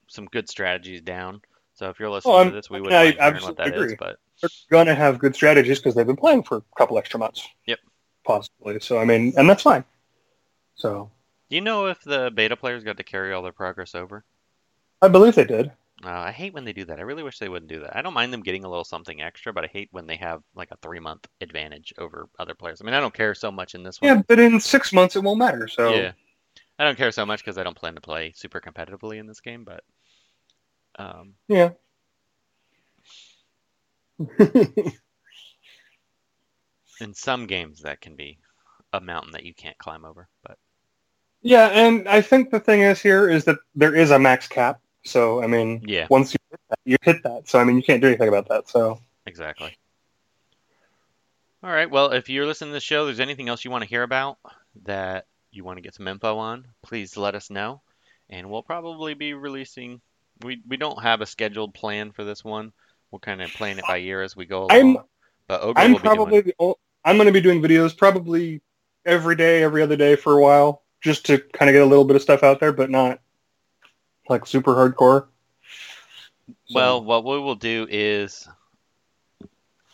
some 0.06 0.26
good 0.26 0.48
strategies 0.48 1.00
down. 1.00 1.40
So 1.78 1.88
if 1.90 2.00
you're 2.00 2.10
listening 2.10 2.34
I'm- 2.34 2.50
to 2.50 2.56
this, 2.56 2.68
we 2.68 2.80
mind 2.80 2.92
hearing 2.92 3.42
what 3.42 3.56
that 3.56 3.68
is. 3.68 3.82
agree. 3.82 3.94
But 3.96 4.18
they're 4.42 4.50
gonna 4.68 4.96
have 4.96 5.20
good 5.20 5.34
strategies 5.36 5.78
because 5.78 5.94
they've 5.94 6.04
been 6.06 6.16
playing 6.16 6.42
for 6.42 6.56
a 6.56 6.62
couple 6.76 6.98
extra 6.98 7.20
months. 7.20 7.46
Yep. 7.66 7.78
Possibly. 8.24 8.80
So 8.80 8.98
I 8.98 9.04
mean, 9.04 9.32
and 9.36 9.48
that's 9.48 9.62
fine. 9.62 9.84
So 10.74 11.08
do 11.48 11.54
you 11.54 11.62
know 11.62 11.86
if 11.86 12.02
the 12.02 12.32
beta 12.34 12.56
players 12.56 12.82
got 12.82 12.96
to 12.96 13.04
carry 13.04 13.32
all 13.32 13.42
their 13.42 13.52
progress 13.52 13.94
over? 13.94 14.24
I 15.00 15.06
believe 15.06 15.36
they 15.36 15.44
did. 15.44 15.70
Uh, 16.04 16.10
I 16.10 16.32
hate 16.32 16.52
when 16.52 16.64
they 16.64 16.72
do 16.72 16.84
that. 16.86 16.98
I 16.98 17.02
really 17.02 17.22
wish 17.22 17.38
they 17.38 17.48
wouldn't 17.48 17.70
do 17.70 17.80
that. 17.80 17.96
I 17.96 18.02
don't 18.02 18.14
mind 18.14 18.32
them 18.32 18.42
getting 18.42 18.64
a 18.64 18.68
little 18.68 18.84
something 18.84 19.20
extra, 19.22 19.52
but 19.52 19.64
I 19.64 19.68
hate 19.68 19.88
when 19.92 20.06
they 20.08 20.16
have 20.16 20.42
like 20.56 20.70
a 20.72 20.76
three 20.82 21.00
month 21.00 21.28
advantage 21.40 21.94
over 21.98 22.28
other 22.40 22.54
players. 22.54 22.80
I 22.80 22.84
mean, 22.86 22.94
I 22.94 23.00
don't 23.00 23.14
care 23.14 23.34
so 23.36 23.52
much 23.52 23.76
in 23.76 23.84
this 23.84 24.00
one. 24.00 24.08
Yeah, 24.16 24.22
but 24.26 24.40
in 24.40 24.58
six 24.58 24.92
months 24.92 25.14
it 25.14 25.22
won't 25.22 25.38
matter. 25.38 25.68
So 25.68 25.94
Yeah. 25.94 26.12
I 26.80 26.84
don't 26.84 26.96
care 26.98 27.12
so 27.12 27.24
much 27.24 27.40
because 27.44 27.56
I 27.56 27.62
don't 27.62 27.76
plan 27.76 27.94
to 27.94 28.00
play 28.00 28.32
super 28.34 28.60
competitively 28.60 29.18
in 29.18 29.26
this 29.28 29.40
game, 29.40 29.62
but 29.64 29.82
um, 30.98 31.34
yeah. 31.48 31.70
in 37.00 37.14
some 37.14 37.46
games 37.46 37.82
that 37.82 38.00
can 38.00 38.16
be 38.16 38.38
a 38.92 39.00
mountain 39.00 39.32
that 39.32 39.44
you 39.44 39.54
can't 39.54 39.78
climb 39.78 40.04
over. 40.04 40.28
But 40.42 40.58
yeah, 41.42 41.68
and 41.68 42.08
I 42.08 42.20
think 42.20 42.50
the 42.50 42.60
thing 42.60 42.80
is 42.80 43.00
here 43.00 43.28
is 43.28 43.44
that 43.44 43.58
there 43.74 43.94
is 43.94 44.10
a 44.10 44.18
max 44.18 44.48
cap. 44.48 44.80
So 45.04 45.42
I 45.42 45.46
mean, 45.46 45.82
yeah, 45.86 46.08
once 46.10 46.34
you 46.34 46.38
hit 46.50 46.60
that, 46.68 46.78
you 46.84 46.96
hit 47.02 47.22
that. 47.22 47.48
So 47.48 47.58
I 47.60 47.64
mean, 47.64 47.76
you 47.76 47.82
can't 47.82 48.02
do 48.02 48.08
anything 48.08 48.28
about 48.28 48.48
that. 48.48 48.68
So 48.68 48.98
exactly. 49.26 49.76
All 51.62 51.70
right. 51.70 51.90
Well, 51.90 52.12
if 52.12 52.28
you're 52.28 52.46
listening 52.46 52.70
to 52.70 52.74
the 52.74 52.80
show, 52.80 53.04
there's 53.04 53.20
anything 53.20 53.48
else 53.48 53.64
you 53.64 53.70
want 53.70 53.82
to 53.82 53.88
hear 53.88 54.02
about 54.02 54.38
that 54.84 55.26
you 55.50 55.64
want 55.64 55.76
to 55.76 55.82
get 55.82 55.94
some 55.94 56.08
info 56.08 56.38
on, 56.38 56.66
please 56.82 57.16
let 57.16 57.34
us 57.34 57.50
know, 57.50 57.80
and 58.28 58.50
we'll 58.50 58.62
probably 58.62 59.14
be 59.14 59.34
releasing. 59.34 60.00
We 60.42 60.62
we 60.66 60.76
don't 60.76 61.02
have 61.02 61.20
a 61.20 61.26
scheduled 61.26 61.74
plan 61.74 62.12
for 62.12 62.24
this 62.24 62.44
one. 62.44 62.72
We're 63.10 63.18
kind 63.20 63.40
of 63.42 63.50
playing 63.52 63.78
it 63.78 63.84
by 63.86 63.98
ear 63.98 64.22
as 64.22 64.36
we 64.36 64.46
go 64.46 64.64
along. 64.64 64.70
I'm- 64.70 64.96
but 65.46 65.62
Ogre 65.62 65.80
I'm 65.80 65.92
doing 65.92 66.02
probably 66.02 66.40
the 66.42 66.74
I'm 67.04 67.16
going 67.16 67.26
to 67.26 67.32
be 67.32 67.40
doing 67.40 67.62
videos 67.62 67.96
probably 67.96 68.60
every 69.06 69.34
day, 69.34 69.62
every 69.62 69.82
other 69.82 69.96
day 69.96 70.14
for 70.14 70.34
a 70.36 70.42
while, 70.42 70.82
just 71.00 71.24
to 71.26 71.38
kind 71.38 71.70
of 71.70 71.72
get 71.72 71.80
a 71.80 71.86
little 71.86 72.04
bit 72.04 72.16
of 72.16 72.22
stuff 72.22 72.42
out 72.42 72.60
there, 72.60 72.72
but 72.72 72.90
not 72.90 73.20
like 74.28 74.44
super 74.46 74.74
hardcore. 74.74 75.28
So- 76.66 76.74
Well, 76.74 77.02
what 77.04 77.24
we 77.24 77.38
will 77.38 77.54
do 77.54 77.86
is 77.88 78.46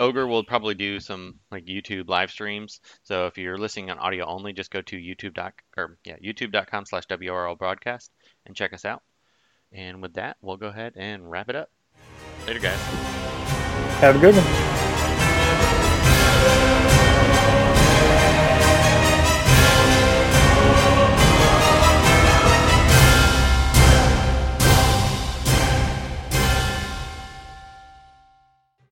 Ogre 0.01 0.27
will 0.27 0.43
probably 0.43 0.75
do 0.75 0.99
some 0.99 1.39
like 1.53 1.67
YouTube 1.67 2.09
live 2.09 2.33
streams. 2.33 2.81
So 3.05 3.27
if 3.27 3.39
you're 3.39 3.59
listening 3.59 3.91
on 3.91 3.99
audio 4.01 4.27
only, 4.27 4.53
just 4.53 4.73
go 4.73 4.83
to 4.83 4.97
YouTube 4.97 5.35
doc 5.35 5.63
or 5.77 5.99
yeah, 6.05 6.17
youtube.com 6.17 6.85
slash 6.87 7.07
WRL 7.07 7.57
broadcast 7.57 8.11
and 8.47 8.57
check 8.57 8.73
us 8.73 8.85
out. 8.85 9.03
And 9.75 10.01
with 10.01 10.15
that, 10.15 10.37
we'll 10.41 10.57
go 10.57 10.69
ahead 10.69 10.93
and 10.97 11.29
wrap 11.29 11.51
it 11.51 11.57
up. 11.57 11.71
Later 12.47 12.61
guys. 12.61 12.79
have 14.01 14.17
a 14.17 14.19
good 14.19 14.35
one. 14.37 14.94